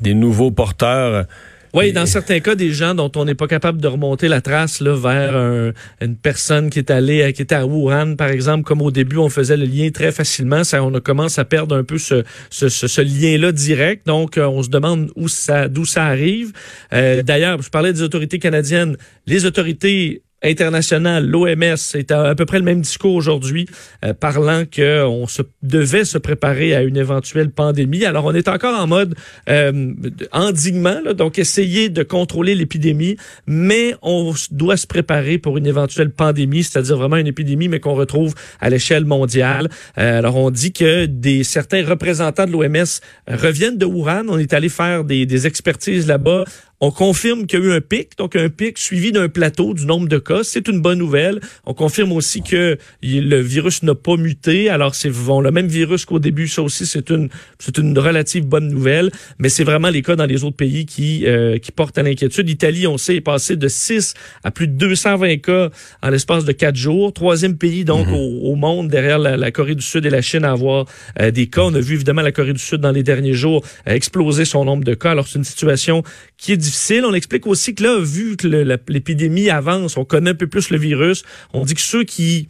des 0.00 0.14
nouveaux 0.14 0.50
porteurs. 0.50 1.26
Oui, 1.74 1.92
dans 1.92 2.06
certains 2.06 2.40
cas, 2.40 2.54
des 2.54 2.72
gens 2.72 2.94
dont 2.94 3.12
on 3.14 3.26
n'est 3.26 3.34
pas 3.34 3.46
capable 3.46 3.80
de 3.80 3.88
remonter 3.88 4.26
la 4.26 4.40
trace 4.40 4.80
là, 4.80 4.96
vers 4.96 5.72
une 6.00 6.16
personne 6.16 6.70
qui 6.70 6.78
est 6.78 6.90
allée, 6.90 7.30
qui 7.34 7.42
était 7.42 7.54
à 7.54 7.66
Wuhan, 7.66 8.16
par 8.16 8.28
exemple, 8.28 8.64
comme 8.64 8.80
au 8.80 8.90
début, 8.90 9.18
on 9.18 9.28
faisait 9.28 9.56
le 9.56 9.66
lien 9.66 9.90
très 9.90 10.10
facilement. 10.10 10.64
Ça, 10.64 10.82
on 10.82 10.90
commence 11.00 11.38
à 11.38 11.44
perdre 11.44 11.76
un 11.76 11.84
peu 11.84 11.98
ce, 11.98 12.24
ce, 12.48 12.68
ce, 12.70 13.00
lien-là 13.02 13.52
direct. 13.52 14.06
Donc, 14.06 14.38
euh, 14.38 14.46
on 14.46 14.62
se 14.62 14.70
demande 14.70 15.10
où 15.14 15.28
ça, 15.28 15.68
d'où 15.68 15.84
ça 15.84 16.06
arrive. 16.06 16.52
Euh, 16.94 17.22
d'ailleurs, 17.22 17.60
je 17.60 17.68
parlais 17.68 17.92
des 17.92 18.02
autorités 18.02 18.38
canadiennes. 18.38 18.96
Les 19.26 19.44
autorités 19.44 20.22
international, 20.42 21.26
l'OMS, 21.26 21.76
c'est 21.76 22.12
à, 22.12 22.34
peu 22.34 22.46
près 22.46 22.58
le 22.58 22.64
même 22.64 22.80
discours 22.80 23.14
aujourd'hui, 23.14 23.66
euh, 24.04 24.14
parlant 24.14 24.64
qu'on 24.64 25.26
se 25.26 25.42
devait 25.62 26.04
se 26.04 26.18
préparer 26.18 26.74
à 26.74 26.82
une 26.82 26.96
éventuelle 26.96 27.50
pandémie. 27.50 28.04
Alors, 28.04 28.24
on 28.24 28.34
est 28.34 28.48
encore 28.48 28.78
en 28.78 28.86
mode 28.86 29.14
euh, 29.48 29.92
endiguement, 30.32 31.00
donc 31.16 31.38
essayer 31.38 31.88
de 31.88 32.02
contrôler 32.02 32.54
l'épidémie, 32.54 33.16
mais 33.46 33.94
on 34.02 34.32
doit 34.50 34.76
se 34.76 34.86
préparer 34.86 35.38
pour 35.38 35.58
une 35.58 35.66
éventuelle 35.66 36.10
pandémie, 36.10 36.62
c'est-à-dire 36.62 36.96
vraiment 36.96 37.16
une 37.16 37.26
épidémie, 37.26 37.68
mais 37.68 37.80
qu'on 37.80 37.94
retrouve 37.94 38.34
à 38.60 38.70
l'échelle 38.70 39.04
mondiale. 39.04 39.68
Euh, 39.98 40.18
alors, 40.18 40.36
on 40.36 40.50
dit 40.50 40.72
que 40.72 41.06
des 41.06 41.42
certains 41.42 41.84
représentants 41.84 42.46
de 42.46 42.52
l'OMS 42.52 42.84
reviennent 43.26 43.78
de 43.78 43.86
Wuhan. 43.86 44.26
On 44.28 44.38
est 44.38 44.52
allé 44.52 44.68
faire 44.68 45.04
des, 45.04 45.26
des 45.26 45.46
expertises 45.46 46.06
là-bas 46.06 46.44
on 46.80 46.92
confirme 46.92 47.46
qu'il 47.46 47.58
y 47.58 47.62
a 47.62 47.64
eu 47.66 47.72
un 47.72 47.80
pic, 47.80 48.16
donc 48.18 48.36
un 48.36 48.48
pic 48.48 48.78
suivi 48.78 49.10
d'un 49.10 49.28
plateau 49.28 49.74
du 49.74 49.84
nombre 49.84 50.08
de 50.08 50.18
cas. 50.18 50.44
C'est 50.44 50.68
une 50.68 50.80
bonne 50.80 50.98
nouvelle. 50.98 51.40
On 51.66 51.74
confirme 51.74 52.12
aussi 52.12 52.42
que 52.42 52.78
le 53.02 53.40
virus 53.40 53.82
n'a 53.82 53.96
pas 53.96 54.16
muté. 54.16 54.68
Alors, 54.68 54.94
c'est 54.94 55.08
le 55.08 55.50
même 55.50 55.66
virus 55.66 56.04
qu'au 56.04 56.20
début. 56.20 56.46
Ça 56.46 56.62
aussi, 56.62 56.86
c'est 56.86 57.10
une, 57.10 57.30
c'est 57.58 57.78
une 57.78 57.98
relative 57.98 58.46
bonne 58.46 58.68
nouvelle. 58.68 59.10
Mais 59.38 59.48
c'est 59.48 59.64
vraiment 59.64 59.88
les 59.88 60.02
cas 60.02 60.14
dans 60.14 60.26
les 60.26 60.44
autres 60.44 60.56
pays 60.56 60.86
qui, 60.86 61.26
euh, 61.26 61.58
qui 61.58 61.72
portent 61.72 61.98
à 61.98 62.02
l'inquiétude. 62.04 62.46
L'Italie, 62.46 62.86
on 62.86 62.96
sait, 62.96 63.16
est 63.16 63.20
passé 63.20 63.56
de 63.56 63.66
6 63.66 64.14
à 64.44 64.52
plus 64.52 64.68
de 64.68 64.74
220 64.74 65.38
cas 65.38 65.70
en 66.02 66.10
l'espace 66.10 66.44
de 66.44 66.52
4 66.52 66.76
jours. 66.76 67.12
Troisième 67.12 67.56
pays, 67.56 67.84
donc, 67.84 68.06
mhm. 68.06 68.14
au, 68.14 68.54
monde, 68.54 68.88
derrière 68.88 69.18
la, 69.18 69.50
Corée 69.50 69.74
du 69.74 69.82
Sud 69.82 70.06
et 70.06 70.10
la 70.10 70.22
Chine, 70.22 70.44
à 70.44 70.52
avoir 70.52 70.86
euh, 71.20 71.32
des 71.32 71.48
cas. 71.48 71.62
On 71.62 71.74
a 71.74 71.80
vu, 71.80 71.94
évidemment, 71.94 72.22
la 72.22 72.32
Corée 72.32 72.52
du 72.52 72.60
Sud, 72.60 72.80
dans 72.80 72.92
les 72.92 73.02
derniers 73.02 73.34
jours, 73.34 73.64
exploser 73.84 74.44
son 74.44 74.64
nombre 74.64 74.84
de 74.84 74.94
cas. 74.94 75.10
Alors, 75.10 75.26
c'est 75.26 75.38
une 75.38 75.44
situation 75.44 76.04
qui 76.36 76.52
est 76.52 76.67
On 77.04 77.14
explique 77.14 77.46
aussi 77.46 77.74
que 77.74 77.82
là, 77.82 77.98
vu 78.00 78.36
que 78.36 78.46
l'épidémie 78.88 79.50
avance, 79.50 79.96
on 79.96 80.04
connaît 80.04 80.30
un 80.30 80.34
peu 80.34 80.46
plus 80.46 80.70
le 80.70 80.78
virus, 80.78 81.24
on 81.52 81.64
dit 81.64 81.74
que 81.74 81.80
ceux 81.80 82.04
qui 82.04 82.48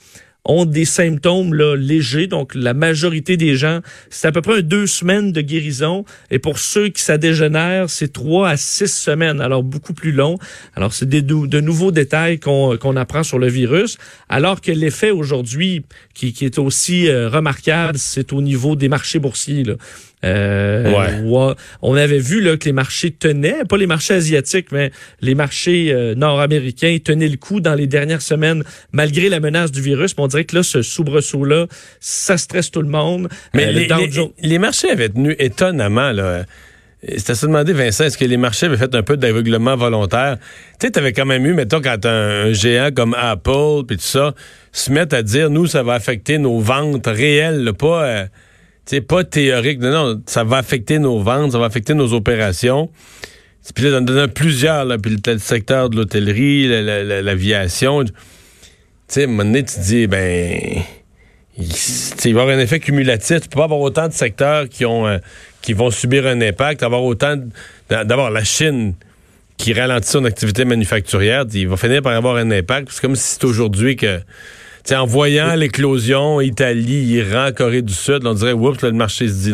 ont 0.49 0.65
des 0.65 0.87
symptômes 0.87 1.55
légers. 1.55 2.27
Donc, 2.27 2.55
la 2.55 2.75
majorité 2.75 3.37
des 3.37 3.55
gens, 3.55 3.81
c'est 4.11 4.27
à 4.27 4.33
peu 4.33 4.41
près 4.41 4.63
deux 4.63 4.87
semaines 4.87 5.31
de 5.31 5.41
guérison. 5.43 6.05
Et 6.31 6.39
pour 6.39 6.59
ceux 6.59 6.89
qui 6.89 7.03
ça 7.03 7.19
dégénère, 7.19 7.91
c'est 7.91 8.13
trois 8.13 8.49
à 8.49 8.57
six 8.57 8.93
semaines. 8.93 9.41
Alors, 9.41 9.63
beaucoup 9.63 9.93
plus 9.93 10.13
long. 10.13 10.39
Alors, 10.75 10.93
c'est 10.93 11.09
de 11.09 11.61
nouveaux 11.61 11.93
détails 11.93 12.41
qu'on 12.41 12.97
apprend 12.97 13.23
sur 13.23 13.39
le 13.39 13.49
virus. 13.49 13.99
Alors 14.29 14.61
que 14.61 14.73
l'effet 14.73 15.11
aujourd'hui, 15.11 15.85
qui, 16.15 16.35
est 16.41 16.59
aussi 16.59 17.09
euh, 17.09 17.29
remarquable, 17.29 17.99
c'est 17.99 18.33
au 18.33 18.41
niveau 18.41 18.75
des 18.75 18.89
marchés 18.89 19.19
boursiers. 19.19 19.63
Euh, 20.25 21.55
on 21.83 21.95
avait 21.95 22.19
vu 22.19 22.41
là, 22.41 22.57
que 22.57 22.65
les 22.65 22.73
marchés 22.73 23.11
tenaient, 23.11 23.65
pas 23.69 23.77
les 23.77 23.87
marchés 23.87 24.15
asiatiques, 24.15 24.73
mais 24.73 24.91
les 25.21 25.35
marchés 25.35 25.93
euh, 25.93 26.15
nord-américains 26.15 26.99
tenaient 27.03 27.29
le 27.29 27.37
coup 27.37 27.61
dans 27.61 27.75
les 27.75 27.87
dernières 27.87 28.23
semaines, 28.23 28.65
malgré 28.93 29.29
la 29.29 29.41
menace 29.41 29.71
du 29.71 29.81
virus. 29.81 30.17
Mais 30.17 30.25
on 30.25 30.29
dirait 30.29 30.45
que 30.45 30.57
là, 30.57 30.63
ce 30.63 30.83
soubresaut-là, 30.83 31.67
ça 32.01 32.37
stresse 32.37 32.71
tout 32.71 32.83
le 32.83 32.89
monde. 32.89 33.29
Mais 33.55 33.67
euh, 33.67 33.73
les, 33.73 33.89
les, 34.43 34.59
marchés 34.59 34.91
avaient 34.91 35.09
tenu 35.09 35.37
étonnamment. 35.39 36.11
Là. 36.11 36.45
C'était 37.03 37.31
à 37.31 37.35
se 37.37 37.47
demander, 37.47 37.73
Vincent, 37.73 38.05
est-ce 38.05 38.19
que 38.19 38.25
les 38.25 38.37
marchés 38.37 38.67
avaient 38.67 38.77
fait 38.77 38.93
un 38.97 39.05
peu 39.05 39.17
d'aveuglement 39.17 39.77
volontaire? 39.77 40.37
Tu 40.81 40.87
sais, 40.87 40.91
t'avais 40.91 41.13
quand 41.13 41.27
même 41.27 41.47
eu, 41.47 41.55
mettons, 41.55 41.81
quand 41.81 42.05
un, 42.07 42.53
géant 42.53 42.91
comme 42.93 43.15
Apple, 43.15 43.85
puis 43.87 43.99
tout 43.99 44.03
ça, 44.03 44.35
se 44.73 44.91
met 44.91 45.15
à 45.15 45.23
dire, 45.23 45.49
nous, 45.49 45.67
ça 45.67 45.85
va 45.85 45.95
affecter 45.95 46.39
nos 46.39 46.59
ventes 46.59 47.07
réelles, 47.07 47.73
pas 47.79 48.27
c'est 48.89 49.03
pas 49.03 49.23
théorique. 49.23 49.81
Non, 49.81 49.91
non, 49.91 50.23
ça 50.25 50.45
va 50.45 50.57
affecter 50.57 50.99
nos 50.99 51.21
ventes, 51.21 51.53
ça 51.53 51.59
va 51.59 51.67
affecter 51.67 51.93
nos 51.93 52.15
opérations. 52.15 52.91
Puis 53.75 53.85
là, 53.85 54.01
y 54.01 54.21
en 54.21 54.29
plusieurs, 54.29 54.87
puis 54.99 55.15
le, 55.27 55.39
secteur 55.39 55.91
de 55.91 55.97
l'hôtellerie, 55.97 56.69
l'aviation. 57.23 58.03
tu 58.05 58.13
sais, 59.09 59.23
à 59.23 59.25
un 59.25 59.27
moment 59.27 59.45
donné, 59.45 59.63
tu 59.63 59.75
te 59.75 59.81
dis, 59.81 60.07
ben, 60.07 60.59
il, 61.59 61.67
va 61.67 62.25
y 62.25 62.31
avoir 62.31 62.49
un 62.49 62.59
effet 62.61 62.81
cumulatif. 62.81 63.43
Tu 63.43 63.49
peux 63.51 63.59
pas 63.59 63.65
avoir 63.65 63.81
autant 63.81 64.09
de 64.09 64.15
secteurs 64.15 64.71
qui 64.71 64.87
ont 64.87 65.07
euh, 65.07 65.19
qui 65.61 65.75
vont 65.75 65.91
subir 65.91 66.27
un 66.27 66.41
impact, 66.41 66.83
avoir 66.83 67.03
autant 67.03 67.37
d'avoir 67.91 68.31
la 68.31 68.45
Chine 68.45 68.95
qui 69.59 69.75
ralentit 69.75 70.09
son 70.09 70.25
activité 70.25 70.65
manufacturière, 70.65 71.45
il 71.53 71.69
va 71.69 71.77
finir 71.77 72.01
par 72.01 72.15
avoir 72.15 72.37
un 72.37 72.51
impact. 72.51 72.89
C'est 72.91 73.03
comme 73.03 73.17
si 73.17 73.35
c'est 73.35 73.45
aujourd'hui 73.45 73.97
que 73.97 74.21
en 74.97 75.07
voyant 75.07 75.55
l'éclosion, 75.55 76.41
Italie, 76.41 77.05
Iran, 77.05 77.51
Corée 77.55 77.83
du 77.83 77.93
Sud, 77.93 78.25
on 78.25 78.35
dirait, 78.35 78.53
oups, 78.53 78.83
le 78.83 78.93
marché 78.93 79.29
se 79.29 79.35
dit, 79.35 79.53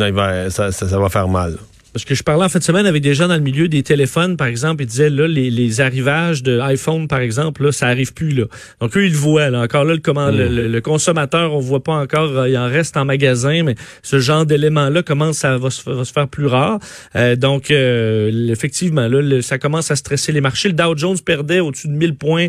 ça, 0.51 0.73
ça, 0.73 0.99
va 0.99 1.09
faire 1.09 1.29
mal. 1.29 1.57
Parce 1.94 2.04
que 2.04 2.16
je 2.16 2.24
parlais 2.24 2.44
en 2.44 2.48
fin 2.48 2.59
de 2.59 2.64
semaine 2.64 2.87
avec 2.87 3.02
des 3.02 3.14
gens 3.14 3.28
dans 3.28 3.37
le 3.37 3.40
milieu 3.40 3.68
des 3.68 3.85
téléphones, 3.85 4.37
par 4.37 4.48
exemple, 4.48 4.83
ils 4.83 4.87
disaient 4.87 5.11
là, 5.11 5.28
les, 5.28 5.48
les 5.48 5.80
arrivages 5.80 6.42
de 6.42 6.59
iPhone, 6.59 7.07
par 7.07 7.20
exemple, 7.20 7.62
là, 7.62 7.70
ça 7.70 7.87
arrive 7.87 8.12
plus 8.12 8.30
là. 8.30 8.46
Donc 8.80 8.96
eux, 8.96 9.07
ils 9.07 9.12
le 9.12 9.16
voient. 9.16 9.48
Là. 9.48 9.61
Encore 9.61 9.85
là, 9.85 9.94
le, 9.94 10.00
comment, 10.00 10.28
le, 10.28 10.48
le, 10.48 10.80
consommateur, 10.80 11.54
on 11.54 11.61
voit 11.61 11.85
pas 11.85 11.92
encore, 11.92 12.37
euh, 12.37 12.48
il 12.48 12.59
en 12.59 12.66
reste 12.66 12.96
en 12.96 13.04
magasin, 13.04 13.62
mais 13.62 13.76
ce 14.02 14.18
genre 14.18 14.44
d'éléments-là 14.44 15.04
commence 15.04 15.44
à 15.44 15.57
va 15.57 15.70
se, 15.70 15.88
va 15.88 16.04
se, 16.04 16.12
faire 16.12 16.26
plus 16.26 16.46
rare. 16.46 16.80
Euh, 17.14 17.37
donc 17.37 17.70
euh, 17.70 18.50
effectivement, 18.50 19.07
là, 19.07 19.40
ça 19.40 19.59
commence 19.59 19.92
à 19.92 19.94
stresser 19.94 20.33
les 20.33 20.40
marchés. 20.40 20.70
Le 20.70 20.74
Dow 20.74 20.96
Jones 20.96 21.20
perdait 21.24 21.61
au-dessus 21.61 21.87
de 21.87 21.92
1000 21.92 22.16
points 22.16 22.48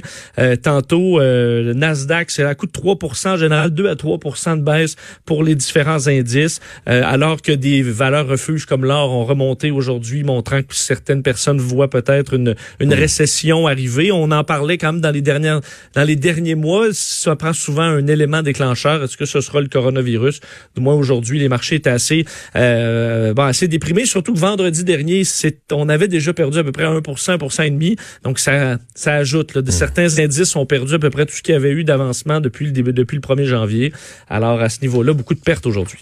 tantôt. 0.63 1.19
le 1.19 1.73
Nasdaq, 1.73 2.31
c'est 2.31 2.43
à 2.43 2.55
coup 2.55 2.65
de 2.65 2.71
3% 2.71 3.27
en 3.27 3.37
général, 3.37 3.69
2 3.69 3.89
à 3.89 3.93
3% 3.93 4.57
de 4.57 4.63
baisse 4.63 4.95
pour 5.23 5.43
les 5.43 5.53
différents 5.53 6.07
indices, 6.07 6.61
alors 6.87 7.43
que 7.43 7.51
des 7.51 7.83
valeurs 7.83 8.27
refuges 8.27 8.65
comme 8.65 8.85
l'or 8.85 9.11
ont 9.11 9.34
remonté 9.35 9.71
aujourd'hui, 9.71 10.23
montrant 10.23 10.61
que 10.61 10.73
certaines 10.73 11.21
personnes 11.21 11.59
voient 11.59 11.89
peut-être 11.89 12.33
une, 12.33 12.55
une 12.79 12.93
récession 12.93 13.67
arriver. 13.67 14.11
On 14.11 14.31
en 14.31 14.43
parlait 14.43 14.77
quand 14.77 14.93
même 14.93 15.01
dans 15.01 15.11
les 15.11 15.21
dernières, 15.21 15.61
dans 15.93 16.03
les 16.03 16.15
derniers 16.15 16.55
mois. 16.55 16.87
Ça 16.93 17.35
prend 17.35 17.53
souvent 17.53 17.83
un 17.83 18.07
élément 18.07 18.41
déclencheur. 18.41 19.03
Est-ce 19.03 19.17
que 19.17 19.25
ce 19.25 19.41
sera 19.41 19.61
le 19.61 19.67
coronavirus? 19.67 20.39
Du 20.75 20.81
moins 20.81 20.95
aujourd'hui, 20.95 21.39
les 21.39 21.49
marchés 21.49 21.75
étaient 21.75 21.89
assez, 21.89 22.25
euh, 22.55 23.33
bon, 23.33 23.43
assez 23.43 23.67
déprimés. 23.67 24.05
Surtout 24.05 24.33
que 24.33 24.39
vendredi 24.39 24.83
dernier, 24.83 25.23
c'est, 25.23 25.59
on 25.71 25.89
avait 25.89 26.07
déjà 26.07 26.33
perdu 26.33 26.57
à 26.59 26.63
peu 26.63 26.71
près 26.71 26.85
1 26.85 27.01
1 27.01 27.63
et 27.63 27.69
demi. 27.69 27.95
Donc 28.23 28.39
ça, 28.39 28.77
ça 28.95 29.15
ajoute. 29.15 29.53
Là, 29.53 29.61
de 29.61 29.71
certains 29.71 30.19
indices 30.19 30.55
ont 30.55 30.65
perdu 30.65 30.93
à 30.93 30.99
peu 30.99 31.09
près 31.09 31.25
tout 31.25 31.35
ce 31.35 31.41
qu'il 31.41 31.53
y 31.53 31.55
avait 31.55 31.71
eu 31.71 31.83
d'avancement 31.83 32.39
depuis 32.39 32.65
le 32.65 32.71
début, 32.71 32.93
depuis 32.93 33.17
le 33.17 33.21
1er 33.21 33.45
janvier. 33.45 33.93
Alors 34.29 34.61
à 34.61 34.69
ce 34.69 34.81
niveau-là, 34.81 35.13
beaucoup 35.13 35.35
de 35.35 35.39
pertes 35.39 35.65
aujourd'hui. 35.65 35.99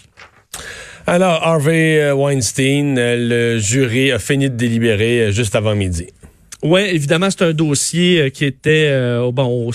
Alors, 1.06 1.42
Harvey 1.42 2.12
Weinstein, 2.12 2.94
le 2.96 3.58
jury 3.58 4.10
a 4.10 4.18
fini 4.18 4.48
de 4.48 4.56
délibérer 4.56 5.32
juste 5.32 5.54
avant 5.54 5.74
midi. 5.74 6.06
Oui, 6.66 6.80
évidemment, 6.80 7.28
c'est 7.28 7.42
un 7.42 7.52
dossier 7.52 8.22
euh, 8.22 8.28
qui 8.30 8.46
était 8.46 8.88
euh, 8.90 9.30
bon, 9.30 9.70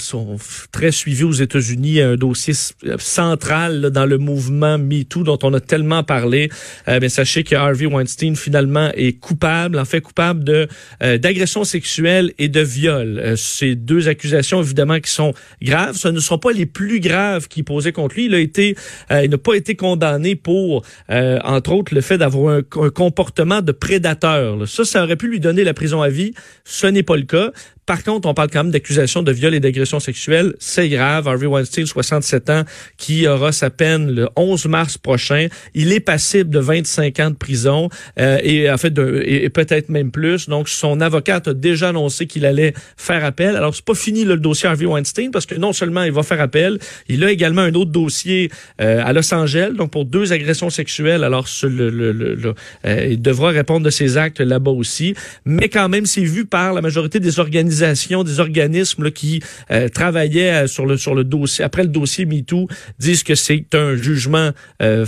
très 0.72 0.92
suivi 0.92 1.24
aux 1.24 1.32
États-Unis, 1.32 2.02
un 2.02 2.16
dossier 2.16 2.56
euh, 2.84 2.96
central 2.98 3.92
dans 3.92 4.08
le 4.08 4.18
mouvement 4.18 4.80
MeToo 4.80 5.22
dont 5.22 5.38
on 5.44 5.54
a 5.54 5.60
tellement 5.60 6.04
parlé. 6.04 6.50
mais 6.88 7.10
sachez 7.10 7.44
que 7.44 7.54
Harvey 7.54 7.86
Weinstein 7.86 8.36
finalement 8.36 8.90
est 8.96 9.20
coupable, 9.20 9.78
en 9.78 9.86
fait 9.86 10.02
coupable 10.02 10.44
de 10.44 10.68
d'agression 11.00 11.64
sexuelle 11.64 12.34
et 12.40 12.48
de 12.48 12.62
viol. 12.62 13.36
ces 13.38 13.76
deux 13.76 14.08
accusations 14.08 14.62
évidemment 14.62 15.00
qui 15.00 15.12
sont 15.12 15.34
graves, 15.62 15.96
ce 15.96 16.08
ne 16.08 16.20
sont 16.20 16.40
pas 16.40 16.52
les 16.52 16.66
plus 16.66 17.00
graves 17.00 17.48
qui 17.48 17.62
posaient 17.62 17.92
contre 17.92 18.16
lui. 18.16 18.26
Il 18.26 18.34
a 18.34 18.40
été, 18.40 18.76
il 19.12 19.30
n'a 19.30 19.38
pas 19.38 19.54
été 19.54 19.76
condamné 19.76 20.36
pour, 20.36 20.84
entre 21.10 21.72
autres, 21.74 21.94
le 21.94 22.02
fait 22.02 22.18
d'avoir 22.18 22.56
un, 22.56 22.60
un, 22.60 22.90
comportement 22.90 23.62
de 23.62 23.72
prédateur. 23.72 24.68
Ça, 24.68 24.86
ça 24.86 25.04
aurait 25.04 25.18
pu 25.18 25.28
lui 25.28 25.40
donner 25.40 25.64
la 25.64 25.74
prison 25.74 26.02
à 26.02 26.10
vie 26.10 26.34
ce 26.80 26.88
n'est 26.88 27.04
pas 27.04 27.18
le 27.18 27.24
cas. 27.24 27.52
Par 27.90 28.04
contre, 28.04 28.30
on 28.30 28.36
parle 28.36 28.52
quand 28.52 28.66
même 28.66 28.72
d'accusations 28.72 29.24
de 29.24 29.32
viol 29.32 29.56
et 29.56 29.60
d'agression 29.60 30.00
sexuelle. 30.00 30.54
C'est 30.60 30.90
grave. 30.90 31.28
Harvey 31.28 31.48
Weinstein, 31.48 31.88
67 31.88 32.50
ans, 32.52 32.64
qui 32.98 33.28
aura 33.28 33.52
sa 33.52 33.72
peine 33.72 34.12
le 34.12 34.30
11 34.36 34.68
mars 34.68 35.00
prochain. 35.00 35.48
Il 35.74 35.92
est 35.92 36.00
passible 36.00 36.52
de 36.52 36.60
25 36.60 37.20
ans 37.20 37.32
de 37.32 37.36
prison 37.36 37.90
euh, 38.20 38.38
et 38.44 38.70
en 38.70 38.78
fait 38.78 38.92
de, 38.92 39.24
et, 39.26 39.50
peut-être 39.50 39.90
même 39.90 40.12
plus. 40.12 40.48
Donc, 40.48 40.70
son 40.70 41.02
avocat 41.02 41.42
a 41.44 41.54
déjà 41.56 41.90
annoncé 41.90 42.28
qu'il 42.28 42.46
allait 42.46 42.76
faire 42.96 43.26
appel. 43.26 43.56
Alors, 43.56 43.74
c'est 43.74 43.84
pas 43.84 43.96
fini 43.96 44.24
le 44.24 44.38
dossier 44.38 44.70
Harvey 44.70 44.86
Weinstein 44.86 45.32
parce 45.32 45.48
que 45.48 45.56
non 45.56 45.74
seulement 45.74 46.04
il 46.04 46.12
va 46.12 46.22
faire 46.22 46.42
appel, 46.42 46.78
il 47.08 47.24
a 47.24 47.32
également 47.32 47.64
un 47.64 47.74
autre 47.74 47.90
dossier 47.90 48.52
euh, 48.82 49.02
à 49.04 49.14
Los 49.14 49.34
Angeles, 49.34 49.72
donc 49.76 49.90
pour 49.90 50.06
deux 50.06 50.32
agressions 50.32 50.70
sexuelles. 50.70 51.24
Alors, 51.24 51.48
le, 51.64 51.90
le, 51.90 52.12
le, 52.12 52.54
euh, 52.86 53.08
il 53.10 53.20
devra 53.20 53.50
répondre 53.50 53.84
de 53.84 53.90
ses 53.90 54.18
actes 54.18 54.42
là-bas 54.42 54.70
aussi. 54.70 55.16
Mais 55.44 55.70
quand 55.70 55.90
même, 55.90 56.06
c'est 56.06 56.22
vu 56.22 56.46
par 56.46 56.74
la 56.74 56.82
majorité 56.82 57.20
des 57.20 57.40
organisations 57.40 57.79
des 57.80 58.40
organismes 58.40 59.12
qui 59.12 59.42
euh, 59.72 59.90
travaillaient 59.90 60.64
euh, 60.64 60.68
sur 60.68 60.86
le 60.86 60.98
sur 60.98 61.16
le 61.16 61.24
dossier 61.24 61.64
après 61.64 61.84
le 61.84 61.90
dossier 61.90 62.26
MeToo 62.26 62.68
disent 63.00 63.24
que 63.24 63.36
c'est 63.36 63.74
un 63.74 63.96
jugement 63.96 64.52
euh, 64.82 65.06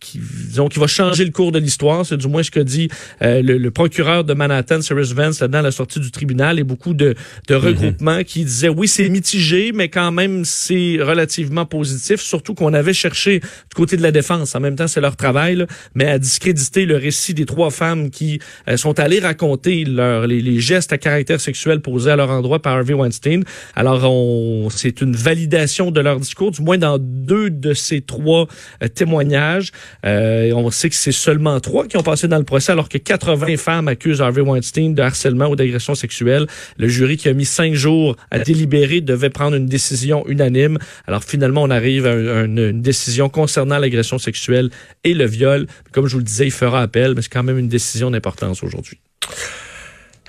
qui 0.00 0.20
disons 0.48 0.68
qui 0.68 0.78
va 0.78 0.86
changer 0.86 1.24
le 1.24 1.30
cours 1.30 1.52
de 1.52 1.58
l'histoire, 1.58 2.04
c'est 2.06 2.16
du 2.16 2.28
moins 2.28 2.42
ce 2.42 2.50
que 2.50 2.60
dit 2.60 2.88
le, 3.20 3.68
procureur 3.70 4.24
de 4.24 4.34
Manhattan 4.34 4.80
Cyrus 4.82 5.12
Vance 5.12 5.40
là 5.40 5.62
la 5.62 5.70
sortie 5.70 6.00
du 6.00 6.10
tribunal 6.10 6.58
et 6.58 6.64
beaucoup 6.64 6.94
de, 6.94 7.14
de 7.48 7.54
mhm. 7.54 7.60
regroupements 7.60 8.22
qui 8.24 8.44
disaient 8.44 8.68
oui, 8.68 8.88
c'est 8.88 9.08
mitigé 9.08 9.72
mais 9.72 9.88
quand 9.88 10.12
même 10.12 10.44
c'est 10.44 10.98
relativement 11.00 11.66
positif, 11.66 12.20
surtout 12.20 12.54
qu'on 12.54 12.74
avait 12.74 12.94
cherché 12.94 13.40
du 13.40 13.74
côté 13.74 13.96
de 13.96 14.02
la 14.02 14.12
défense, 14.12 14.54
en 14.54 14.60
même 14.60 14.76
temps 14.76 14.88
c'est 14.88 15.00
leur 15.00 15.16
travail 15.16 15.64
mais 15.94 16.06
à 16.06 16.18
discréditer 16.18 16.86
le 16.86 16.96
récit 16.96 17.34
des 17.34 17.46
trois 17.46 17.70
femmes 17.70 18.10
qui 18.10 18.40
sont 18.76 18.98
allées 18.98 19.20
raconter 19.20 19.84
leur 19.84 20.26
les, 20.26 20.40
les 20.40 20.60
gestes 20.60 20.92
à 20.92 20.98
caractère 20.98 21.40
sexuel 21.40 21.71
posés 21.80 22.10
à 22.10 22.16
leur 22.16 22.30
endroit 22.30 22.60
par 22.60 22.76
Harvey 22.76 22.94
Weinstein. 22.94 23.44
Alors, 23.74 24.70
c'est 24.70 25.00
une 25.00 25.14
validation 25.14 25.90
de 25.90 26.00
leur 26.00 26.20
discours, 26.20 26.50
du 26.50 26.62
moins 26.62 26.78
dans 26.78 26.98
deux 26.98 27.50
de 27.50 27.74
ces 27.74 28.00
trois 28.00 28.46
euh, 28.82 28.88
témoignages. 28.88 29.72
Euh, 30.04 30.52
on 30.52 30.70
sait 30.70 30.90
que 30.90 30.94
c'est 30.94 31.12
seulement 31.12 31.60
trois 31.60 31.86
qui 31.86 31.96
ont 31.96 32.02
passé 32.02 32.28
dans 32.28 32.38
le 32.38 32.44
procès, 32.44 32.72
alors 32.72 32.88
que 32.88 32.98
80 32.98 33.56
femmes 33.56 33.88
accusent 33.88 34.20
Harvey 34.20 34.42
Weinstein 34.42 34.94
de 34.94 35.02
harcèlement 35.02 35.46
ou 35.46 35.56
d'agression 35.56 35.94
sexuelle. 35.94 36.46
Le 36.76 36.88
jury 36.88 37.16
qui 37.16 37.28
a 37.28 37.32
mis 37.32 37.44
cinq 37.44 37.74
jours 37.74 38.16
à 38.30 38.38
délibérer 38.38 39.00
devait 39.00 39.30
prendre 39.30 39.56
une 39.56 39.66
décision 39.66 40.26
unanime. 40.28 40.78
Alors, 41.06 41.24
finalement, 41.24 41.62
on 41.62 41.70
arrive 41.70 42.06
à 42.06 42.14
une 42.44 42.80
décision 42.80 43.28
concernant 43.28 43.78
l'agression 43.78 44.18
sexuelle 44.18 44.70
et 45.04 45.14
le 45.14 45.26
viol. 45.26 45.66
Comme 45.92 46.06
je 46.06 46.12
vous 46.12 46.18
le 46.18 46.24
disais, 46.24 46.46
il 46.46 46.52
fera 46.52 46.82
appel, 46.82 47.14
mais 47.14 47.22
c'est 47.22 47.32
quand 47.32 47.42
même 47.42 47.58
une 47.58 47.68
décision 47.68 48.10
d'importance 48.10 48.62
aujourd'hui. 48.62 48.98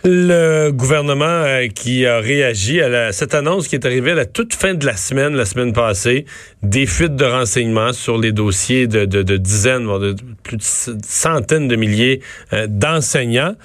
Le 0.06 0.72
gouvernement 0.72 1.24
euh, 1.24 1.68
qui 1.68 2.06
a 2.06 2.20
réagi 2.20 2.82
à 2.82 3.14
cette 3.14 3.34
annonce 3.34 3.70
qui 3.70 3.76
est 3.76 3.86
arrivée 3.86 4.12
à 4.12 4.16
la 4.16 4.26
toute 4.26 4.54
fin 4.54 4.74
de 4.74 4.86
la 4.86 4.98
semaine, 4.98 5.34
la 5.34 5.46
semaine 5.46 5.72
passée, 5.72 6.26
des 6.62 6.86
fuites 6.86 7.16
de 7.16 7.24
renseignements 7.24 7.94
sur 7.94 8.18
les 8.18 8.34
dossiers 8.34 8.88
de, 8.88 9.06
dizaines, 9.38 9.86
voire 9.86 10.00
de 10.00 10.14
plus 10.44 10.58
de 10.90 10.98
centaines 11.08 11.70
de 11.70 11.78
milliers 11.78 12.20
euh, 12.52 12.68
d'enseignants. 12.68 13.56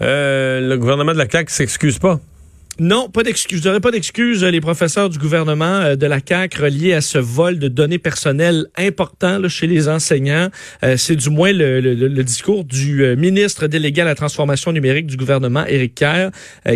Euh, 0.00 0.60
le 0.60 0.78
gouvernement 0.78 1.12
de 1.12 1.18
la 1.18 1.28
CAQ 1.28 1.52
s'excuse 1.52 1.98
pas. 1.98 2.20
Non, 2.80 3.08
pas 3.08 3.24
d'excuses. 3.24 3.60
Je 3.64 3.78
pas 3.78 3.90
d'excuses. 3.90 4.44
Les 4.44 4.60
professeurs 4.60 5.08
du 5.08 5.18
gouvernement 5.18 5.80
euh, 5.80 5.96
de 5.96 6.06
la 6.06 6.20
CAC 6.20 6.54
reliés 6.54 6.92
à 6.92 7.00
ce 7.00 7.18
vol 7.18 7.58
de 7.58 7.66
données 7.66 7.98
personnelles 7.98 8.66
important 8.76 9.48
chez 9.48 9.66
les 9.66 9.88
enseignants. 9.88 10.48
Euh, 10.84 10.96
c'est 10.96 11.16
du 11.16 11.28
moins 11.28 11.52
le, 11.52 12.22
discours 12.22 12.64
du 12.64 13.02
euh, 13.02 13.16
ministre 13.16 13.66
délégué 13.66 14.02
à 14.02 14.04
la 14.04 14.14
transformation 14.14 14.70
numérique 14.70 15.06
du 15.06 15.16
gouvernement, 15.16 15.66
Éric 15.66 15.96
Kerr, 15.96 16.30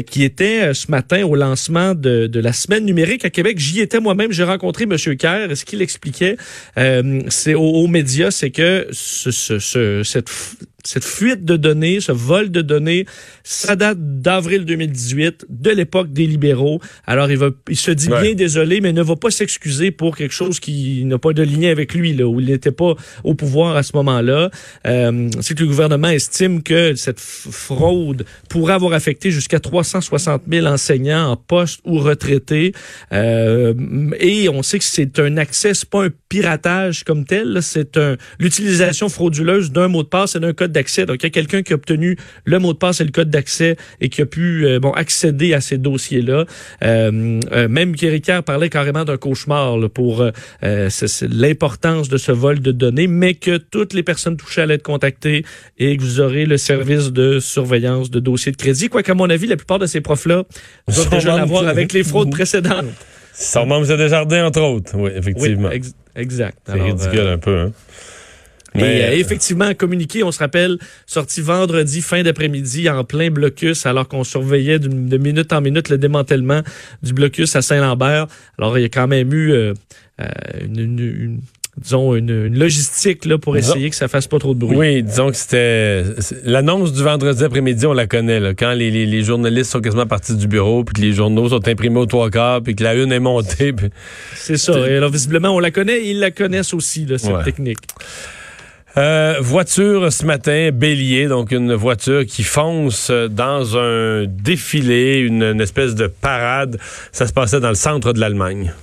qui 0.06 0.24
était 0.24 0.74
ce 0.74 0.90
matin 0.90 1.24
au 1.24 1.36
lancement 1.36 1.94
de, 1.94 2.28
la 2.34 2.52
semaine 2.52 2.84
numérique 2.84 3.24
à 3.24 3.30
Québec. 3.30 3.58
J'y 3.60 3.80
étais 3.80 4.00
moi-même. 4.00 4.32
J'ai 4.32 4.44
rencontré 4.44 4.84
M. 4.84 4.96
Kerr. 5.16 5.56
Ce 5.56 5.64
qu'il 5.64 5.82
expliquait 5.82 6.36
c'est 7.28 7.54
aux, 7.54 7.86
médias, 7.86 8.30
c'est 8.30 8.50
que 8.50 8.88
ce, 8.90 10.02
cette 10.02 10.30
cette 10.84 11.04
fuite 11.04 11.44
de 11.44 11.56
données, 11.56 12.00
ce 12.00 12.12
vol 12.12 12.50
de 12.50 12.62
données, 12.62 13.06
ça 13.44 13.76
date 13.76 13.98
d'avril 14.20 14.64
2018, 14.64 15.46
de 15.48 15.70
l'époque 15.70 16.12
des 16.12 16.26
libéraux. 16.26 16.80
Alors, 17.06 17.30
il, 17.30 17.38
va, 17.38 17.50
il 17.68 17.76
se 17.76 17.90
dit 17.90 18.08
bien 18.08 18.34
désolé, 18.34 18.80
mais 18.80 18.92
ne 18.92 19.02
va 19.02 19.16
pas 19.16 19.30
s'excuser 19.30 19.90
pour 19.90 20.16
quelque 20.16 20.34
chose 20.34 20.60
qui 20.60 21.04
n'a 21.04 21.18
pas 21.18 21.32
de 21.32 21.42
lien 21.42 21.70
avec 21.70 21.94
lui, 21.94 22.14
là, 22.14 22.26
où 22.26 22.40
il 22.40 22.46
n'était 22.46 22.72
pas 22.72 22.94
au 23.24 23.34
pouvoir 23.34 23.76
à 23.76 23.82
ce 23.82 23.92
moment-là. 23.96 24.50
Euh, 24.86 25.28
c'est 25.40 25.54
que 25.54 25.62
le 25.62 25.68
gouvernement 25.68 26.08
estime 26.08 26.62
que 26.62 26.94
cette 26.94 27.20
fraude 27.20 28.24
pourrait 28.48 28.74
avoir 28.74 28.92
affecté 28.92 29.30
jusqu'à 29.30 29.60
360 29.60 30.42
000 30.50 30.66
enseignants 30.66 31.30
en 31.30 31.36
poste 31.36 31.80
ou 31.84 31.98
retraités. 31.98 32.72
Euh, 33.12 33.74
et 34.18 34.48
on 34.48 34.62
sait 34.62 34.78
que 34.78 34.84
c'est 34.84 35.18
un 35.18 35.36
accès, 35.36 35.74
c'est 35.74 35.88
pas 35.88 36.04
un 36.04 36.10
piratage 36.28 37.04
comme 37.04 37.24
tel, 37.24 37.58
c'est 37.62 37.96
un 37.96 38.16
l'utilisation 38.38 39.08
frauduleuse 39.08 39.70
d'un 39.70 39.88
mot 39.88 40.02
de 40.02 40.08
passe 40.08 40.36
et 40.36 40.40
d'un 40.40 40.52
code 40.52 40.71
d'accès. 40.72 41.06
Donc, 41.06 41.16
il 41.20 41.24
y 41.24 41.26
a 41.26 41.30
quelqu'un 41.30 41.62
qui 41.62 41.72
a 41.72 41.76
obtenu 41.76 42.16
le 42.44 42.58
mot 42.58 42.72
de 42.72 42.78
passe 42.78 43.00
et 43.00 43.04
le 43.04 43.10
code 43.10 43.30
d'accès 43.30 43.76
et 44.00 44.08
qui 44.08 44.22
a 44.22 44.26
pu 44.26 44.66
euh, 44.66 44.80
bon 44.80 44.92
accéder 44.92 45.54
à 45.54 45.60
ces 45.60 45.78
dossiers-là. 45.78 46.44
Euh, 46.82 47.40
euh, 47.52 47.68
même 47.68 47.94
parlait 48.44 48.68
carrément 48.68 49.04
d'un 49.04 49.16
cauchemar 49.16 49.78
pour 49.90 50.24
l'importance 50.62 52.08
de 52.08 52.16
ce 52.16 52.32
vol 52.32 52.60
de 52.60 52.72
données, 52.72 53.06
mais 53.06 53.34
que 53.34 53.56
toutes 53.56 53.94
les 53.94 54.02
personnes 54.02 54.36
touchées 54.36 54.62
allaient 54.62 54.74
être 54.74 54.82
contactées 54.82 55.44
et 55.78 55.96
que 55.96 56.02
vous 56.02 56.20
aurez 56.20 56.46
le 56.46 56.56
service 56.56 57.12
de 57.12 57.40
surveillance 57.40 58.10
de 58.10 58.20
dossiers 58.20 58.52
de 58.52 58.56
crédit. 58.56 58.88
Quoi 58.88 59.02
qu'à 59.02 59.14
mon 59.14 59.28
avis, 59.30 59.46
la 59.46 59.56
plupart 59.56 59.78
de 59.78 59.86
ces 59.86 60.00
profs-là 60.00 60.44
doivent 60.88 61.10
déjà 61.10 61.36
l'avoir 61.36 61.66
avec 61.68 61.92
les 61.92 62.02
fraudes 62.02 62.30
précédentes. 62.30 62.86
Son 63.32 63.66
membre 63.66 63.86
de 63.86 63.96
Desjardins, 63.96 64.46
entre 64.46 64.60
autres. 64.60 64.92
Oui, 64.94 65.10
effectivement. 65.14 65.70
exact. 66.16 66.58
C'est 66.66 66.80
ridicule 66.80 67.20
un 67.20 67.38
peu. 67.38 67.58
Hein? 67.58 67.72
Mais 68.74 68.98
et, 68.98 69.04
euh, 69.04 69.16
effectivement, 69.18 69.74
communiqué, 69.74 70.22
on 70.22 70.32
se 70.32 70.38
rappelle, 70.38 70.78
sorti 71.06 71.40
vendredi, 71.40 72.00
fin 72.00 72.22
d'après-midi, 72.22 72.88
en 72.88 73.04
plein 73.04 73.30
blocus, 73.30 73.86
alors 73.86 74.08
qu'on 74.08 74.24
surveillait 74.24 74.78
de, 74.78 75.16
minute 75.16 75.52
en 75.52 75.60
minute 75.60 75.88
le 75.88 75.98
démantèlement 75.98 76.62
du 77.02 77.12
blocus 77.12 77.54
à 77.56 77.62
Saint-Lambert. 77.62 78.26
Alors, 78.58 78.78
il 78.78 78.82
y 78.82 78.84
a 78.84 78.88
quand 78.88 79.08
même 79.08 79.32
eu 79.32 79.52
euh, 79.52 79.74
euh, 80.20 80.26
une, 80.64 81.40
disons, 81.76 82.14
une, 82.14 82.48
logistique 82.58 83.24
là, 83.24 83.38
pour 83.38 83.56
essayer 83.56 83.90
que 83.90 83.96
ça 83.96 84.08
fasse 84.08 84.26
pas 84.26 84.38
trop 84.38 84.54
de 84.54 84.58
bruit. 84.58 84.76
Oui, 84.76 85.02
disons 85.02 85.30
que 85.30 85.36
c'était... 85.36 86.04
L'annonce 86.44 86.92
du 86.92 87.02
vendredi 87.02 87.44
après-midi, 87.44 87.86
on 87.86 87.92
la 87.92 88.06
connaît. 88.06 88.40
Là, 88.40 88.54
quand 88.54 88.72
les, 88.72 88.90
les, 88.90 89.22
journalistes 89.22 89.72
sont 89.72 89.80
quasiment 89.80 90.06
partis 90.06 90.34
du 90.34 90.46
bureau, 90.46 90.84
puis 90.84 90.94
que 90.94 91.00
les 91.00 91.12
journaux 91.12 91.48
sont 91.48 91.66
imprimés 91.68 92.00
aux 92.00 92.06
trois 92.06 92.30
quarts, 92.30 92.62
puis 92.62 92.74
que 92.74 92.84
la 92.84 92.94
une 92.94 93.12
est 93.12 93.20
montée. 93.20 93.74
C'est 94.34 94.56
ça. 94.56 94.78
Et 94.88 94.96
alors, 94.96 95.10
visiblement, 95.10 95.50
on 95.50 95.58
la 95.58 95.70
connaît 95.70 96.06
ils 96.06 96.18
la 96.18 96.30
connaissent 96.30 96.74
aussi, 96.74 97.06
là, 97.06 97.18
cette 97.18 97.44
technique. 97.44 97.78
Euh, 98.98 99.36
voiture 99.40 100.12
ce 100.12 100.26
matin, 100.26 100.70
bélier, 100.72 101.26
donc 101.26 101.50
une 101.50 101.74
voiture 101.74 102.26
qui 102.26 102.42
fonce 102.42 103.10
dans 103.10 103.78
un 103.78 104.26
défilé, 104.26 105.18
une, 105.18 105.60
espèce 105.60 105.94
de 105.94 106.06
parade. 106.08 106.78
Ça 107.10 107.26
se 107.26 107.32
passait 107.32 107.60
dans 107.60 107.70
le 107.70 107.74
centre 107.74 108.12
de 108.12 108.20
l'Allemagne. 108.20 108.74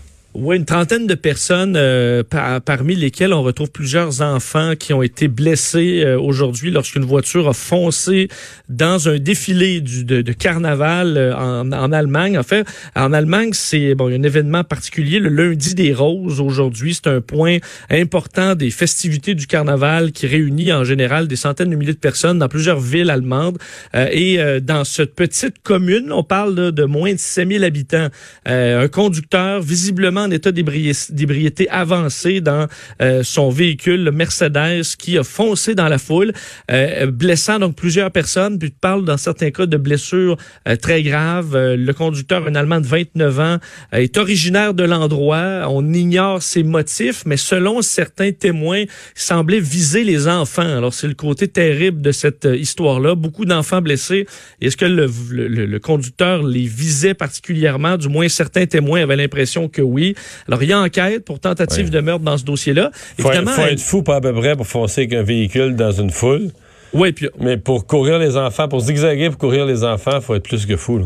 Oui, 0.41 0.55
une 0.55 0.63
trentaine 0.63 1.05
de 1.05 1.15
personnes, 1.15 1.75
euh, 1.75 2.23
par, 2.23 2.61
parmi 2.61 2.95
lesquelles 2.95 3.33
on 3.33 3.43
retrouve 3.43 3.71
plusieurs 3.71 4.21
enfants 4.21 4.75
qui 4.79 4.93
ont 4.93 5.03
été 5.03 5.27
blessés 5.27 6.01
euh, 6.05 6.17
aujourd'hui 6.17 6.71
lorsqu'une 6.71 7.03
voiture 7.03 7.49
a 7.49 7.53
foncé 7.53 8.29
dans 8.69 9.09
un 9.09 9.17
défilé 9.17 9.81
de, 9.81 10.31
carnaval 10.31 11.17
euh, 11.17 11.35
en, 11.35 11.91
Allemagne. 11.91 12.37
En 12.37 12.43
fait, 12.43 12.65
en 12.95 13.11
Allemagne, 13.11 13.49
c'est 13.51 13.95
bon, 13.95 14.07
un 14.07 14.23
événement 14.23 14.63
particulier, 14.63 15.19
le 15.19 15.27
lundi 15.27 15.75
des 15.75 15.93
roses 15.93 16.39
aujourd'hui. 16.39 16.93
C'est 16.93 17.07
un 17.07 17.19
point 17.19 17.57
important 17.89 18.55
des 18.55 18.71
festivités 18.71 19.35
du 19.35 19.45
carnaval 19.45 20.13
qui 20.13 20.25
réunit 20.25 20.71
en 20.71 20.85
général 20.85 21.27
des 21.27 21.35
centaines 21.35 21.69
de 21.69 21.75
milliers 21.75 21.91
de 21.91 21.97
personnes 21.97 22.39
dans 22.39 22.47
plusieurs 22.47 22.79
villes 22.79 23.09
allemandes. 23.09 23.57
et 23.93 24.39
dans 24.61 24.85
cette 24.85 25.15
petite 25.15 25.61
commune, 25.63 26.13
on 26.13 26.23
parle 26.23 26.55
de, 26.55 26.71
de 26.71 26.85
moins 26.85 27.11
de 27.11 27.19
6000 27.19 27.65
habitants. 27.65 28.07
un 28.45 28.87
conducteur 28.87 29.61
visiblement 29.61 30.28
en 30.29 30.31
état 30.31 30.51
d'ébriété 30.51 31.67
avancé 31.69 32.39
dans 32.41 32.67
euh, 33.01 33.23
son 33.23 33.49
véhicule, 33.49 34.03
le 34.03 34.11
Mercedes, 34.11 34.83
qui 34.97 35.17
a 35.17 35.23
foncé 35.23 35.75
dans 35.75 35.87
la 35.87 35.97
foule, 35.97 36.33
euh, 36.71 37.07
blessant 37.07 37.59
donc 37.59 37.75
plusieurs 37.75 38.11
personnes. 38.11 38.59
Puis 38.59 38.71
tu 38.71 38.77
parles 38.79 39.05
dans 39.05 39.17
certains 39.17 39.51
cas 39.51 39.65
de 39.65 39.77
blessures 39.77 40.37
euh, 40.67 40.75
très 40.75 41.01
graves. 41.01 41.57
le 41.57 41.93
conducteur, 41.93 42.47
un 42.47 42.55
Allemand 42.55 42.79
de 42.79 42.85
29 42.85 43.39
ans, 43.39 43.57
est 43.91 44.17
originaire 44.17 44.73
de 44.73 44.83
l'endroit. 44.83 45.67
On 45.69 45.93
ignore 45.93 46.41
ses 46.43 46.63
motifs, 46.63 47.23
mais 47.25 47.37
selon 47.37 47.81
certains 47.81 48.31
témoins, 48.31 48.81
il 48.81 48.87
semblait 49.15 49.59
viser 49.59 50.03
les 50.03 50.27
enfants. 50.27 50.61
Alors 50.61 50.93
c'est 50.93 51.07
le 51.07 51.13
côté 51.13 51.47
terrible 51.47 52.01
de 52.01 52.11
cette 52.11 52.47
histoire-là. 52.51 53.15
Beaucoup 53.15 53.45
d'enfants 53.45 53.81
blessés. 53.81 54.27
Est-ce 54.61 54.77
que 54.77 54.85
le, 54.85 55.79
conducteur 55.79 56.43
les 56.43 56.65
visait 56.65 57.13
particulièrement? 57.13 57.97
Du 57.97 58.09
moins, 58.09 58.29
certains 58.29 58.65
témoins 58.65 59.01
avaient 59.01 59.15
l'impression 59.15 59.67
que 59.67 59.81
oui. 59.81 60.08
Alors, 60.47 60.63
il 60.63 60.69
y 60.69 60.73
a 60.73 60.79
enquête 60.79 61.25
pour 61.25 61.39
tentative 61.39 61.89
de 61.89 61.99
meurtre 61.99 62.23
dans 62.23 62.37
ce 62.37 62.43
dossier-là. 62.43 62.91
Il 63.17 63.23
faut, 63.23 63.31
faut, 63.31 63.61
être 63.61 63.79
fou 63.79 64.03
pas 64.03 64.17
à 64.17 64.21
peu 64.21 64.33
près 64.33 64.55
pour 64.55 64.67
foncer 64.67 65.01
avec 65.01 65.13
un 65.13 65.23
véhicule 65.23 65.75
dans 65.75 65.91
une 65.91 66.09
foule. 66.09 66.49
Oui, 66.93 67.11
puis... 67.11 67.29
Mais 67.39 67.57
pour 67.57 67.85
courir 67.85 68.19
les 68.19 68.37
enfants, 68.37 68.67
pour 68.67 68.81
zigzaguer 68.81 69.29
pour 69.29 69.37
courir 69.37 69.65
les 69.65 69.83
enfants, 69.83 70.15
il 70.15 70.21
faut 70.21 70.35
être 70.35 70.43
plus 70.43 70.65
que 70.65 70.75
fou. 70.75 70.99
Là. 70.99 71.05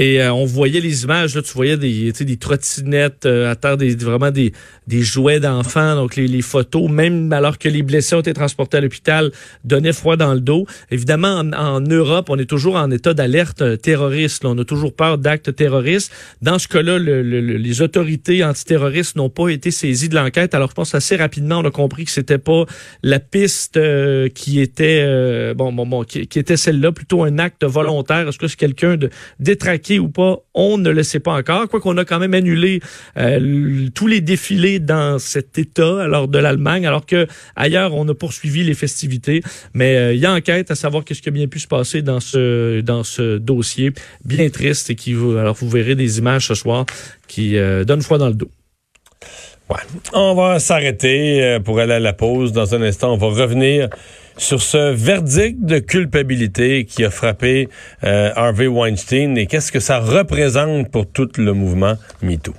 Et 0.00 0.18
euh, 0.18 0.32
on 0.32 0.46
voyait 0.46 0.80
les 0.80 1.04
images, 1.04 1.34
là, 1.34 1.42
tu 1.42 1.52
voyais 1.52 1.76
des, 1.76 2.10
des 2.12 2.36
trottinettes 2.38 3.26
euh, 3.26 3.50
à 3.50 3.54
terre, 3.54 3.76
des, 3.76 3.94
vraiment 3.96 4.30
des, 4.30 4.54
des 4.86 5.02
jouets 5.02 5.40
d'enfants, 5.40 5.94
donc 5.94 6.16
les, 6.16 6.26
les, 6.26 6.40
photos, 6.40 6.90
même 6.90 7.30
alors 7.34 7.58
que 7.58 7.68
les 7.68 7.82
blessés 7.82 8.14
ont 8.14 8.20
été 8.20 8.32
transportés 8.32 8.78
à 8.78 8.80
l'hôpital, 8.80 9.30
donnaient 9.62 9.92
froid 9.92 10.16
dans 10.16 10.32
le 10.32 10.40
dos. 10.40 10.64
Évidemment, 10.90 11.42
en, 11.54 11.80
Europe, 11.82 12.30
on 12.30 12.38
est 12.38 12.46
toujours 12.46 12.76
en 12.76 12.90
état 12.90 13.12
d'alerte 13.12 13.60
euh, 13.60 13.76
terroriste. 13.76 14.46
On 14.46 14.56
a 14.56 14.64
toujours 14.64 14.94
peur 14.94 15.18
d'actes 15.18 15.54
terroristes. 15.54 16.10
Dans 16.40 16.58
ce 16.58 16.66
cas-là, 16.68 16.98
le, 16.98 17.20
les 17.20 17.82
autorités 17.82 18.42
antiterroristes 18.42 19.16
n'ont 19.16 19.28
pas 19.28 19.48
été 19.50 19.70
saisies 19.70 20.08
de 20.08 20.14
l'enquête. 20.14 20.54
Alors, 20.54 20.70
je 20.70 20.74
pense 20.76 20.94
assez 20.94 21.16
rapidement, 21.16 21.58
on 21.58 21.66
a 21.66 21.70
compris 21.70 22.06
que 22.06 22.10
c'était 22.10 22.38
pas 22.38 22.64
la 23.02 23.20
piste 23.20 23.78
qui 24.34 24.60
était 24.60 25.54
bon, 25.54 25.74
bon, 25.74 25.86
bon, 25.86 26.04
qui, 26.04 26.26
qui 26.26 26.38
était 26.38 26.56
celle-là, 26.56 26.90
plutôt 26.92 27.22
un 27.22 27.38
acte 27.38 27.64
volontaire. 27.64 28.26
Est-ce 28.28 28.38
que 28.38 28.48
c'est 28.48 28.56
quelqu'un 28.56 28.96
de 28.96 29.10
détraqué 29.40 29.89
ou 29.98 30.08
pas, 30.08 30.38
on 30.54 30.78
ne 30.78 30.90
le 30.90 31.02
sait 31.02 31.20
pas 31.20 31.32
encore. 31.32 31.68
Quoi 31.68 31.80
qu'on 31.80 31.96
a 31.98 32.04
quand 32.04 32.18
même 32.18 32.34
annulé 32.34 32.80
euh, 33.16 33.88
tous 33.94 34.06
les 34.06 34.20
défilés 34.20 34.78
dans 34.78 35.18
cet 35.18 35.58
État, 35.58 36.02
alors 36.02 36.28
de 36.28 36.38
l'Allemagne, 36.38 36.86
alors 36.86 37.06
que 37.06 37.26
ailleurs 37.56 37.94
on 37.94 38.08
a 38.08 38.14
poursuivi 38.14 38.62
les 38.64 38.74
festivités. 38.74 39.42
Mais 39.74 39.96
euh, 39.96 40.14
il 40.14 40.20
y 40.20 40.26
a 40.26 40.32
enquête 40.32 40.70
à 40.70 40.74
savoir 40.74 41.04
qu'est-ce 41.04 41.22
qui 41.22 41.28
a 41.28 41.32
bien 41.32 41.48
pu 41.48 41.58
se 41.58 41.68
passer 41.68 42.02
dans 42.02 42.20
ce 42.20 42.82
ce 43.02 43.38
dossier 43.38 43.92
bien 44.24 44.48
triste 44.50 44.90
et 44.90 44.94
qui 44.94 45.14
alors 45.14 45.54
vous 45.54 45.68
verrez 45.68 45.94
des 45.94 46.18
images 46.18 46.46
ce 46.48 46.54
soir 46.54 46.86
qui 47.28 47.56
euh, 47.56 47.84
donnent 47.84 48.02
froid 48.02 48.18
dans 48.18 48.28
le 48.28 48.34
dos. 48.34 48.50
On 50.12 50.34
va 50.34 50.58
s'arrêter 50.58 51.58
pour 51.64 51.78
aller 51.78 51.92
à 51.92 52.00
la 52.00 52.12
pause. 52.12 52.50
Dans 52.50 52.74
un 52.74 52.82
instant, 52.82 53.14
on 53.14 53.16
va 53.16 53.28
revenir 53.28 53.88
sur 54.40 54.62
ce 54.62 54.92
verdict 54.92 55.60
de 55.60 55.78
culpabilité 55.78 56.84
qui 56.84 57.04
a 57.04 57.10
frappé 57.10 57.68
euh, 58.04 58.32
Harvey 58.34 58.66
Weinstein 58.66 59.36
et 59.36 59.46
qu'est-ce 59.46 59.70
que 59.70 59.80
ça 59.80 60.00
représente 60.00 60.90
pour 60.90 61.06
tout 61.06 61.28
le 61.36 61.52
mouvement 61.52 61.94
MeToo? 62.22 62.54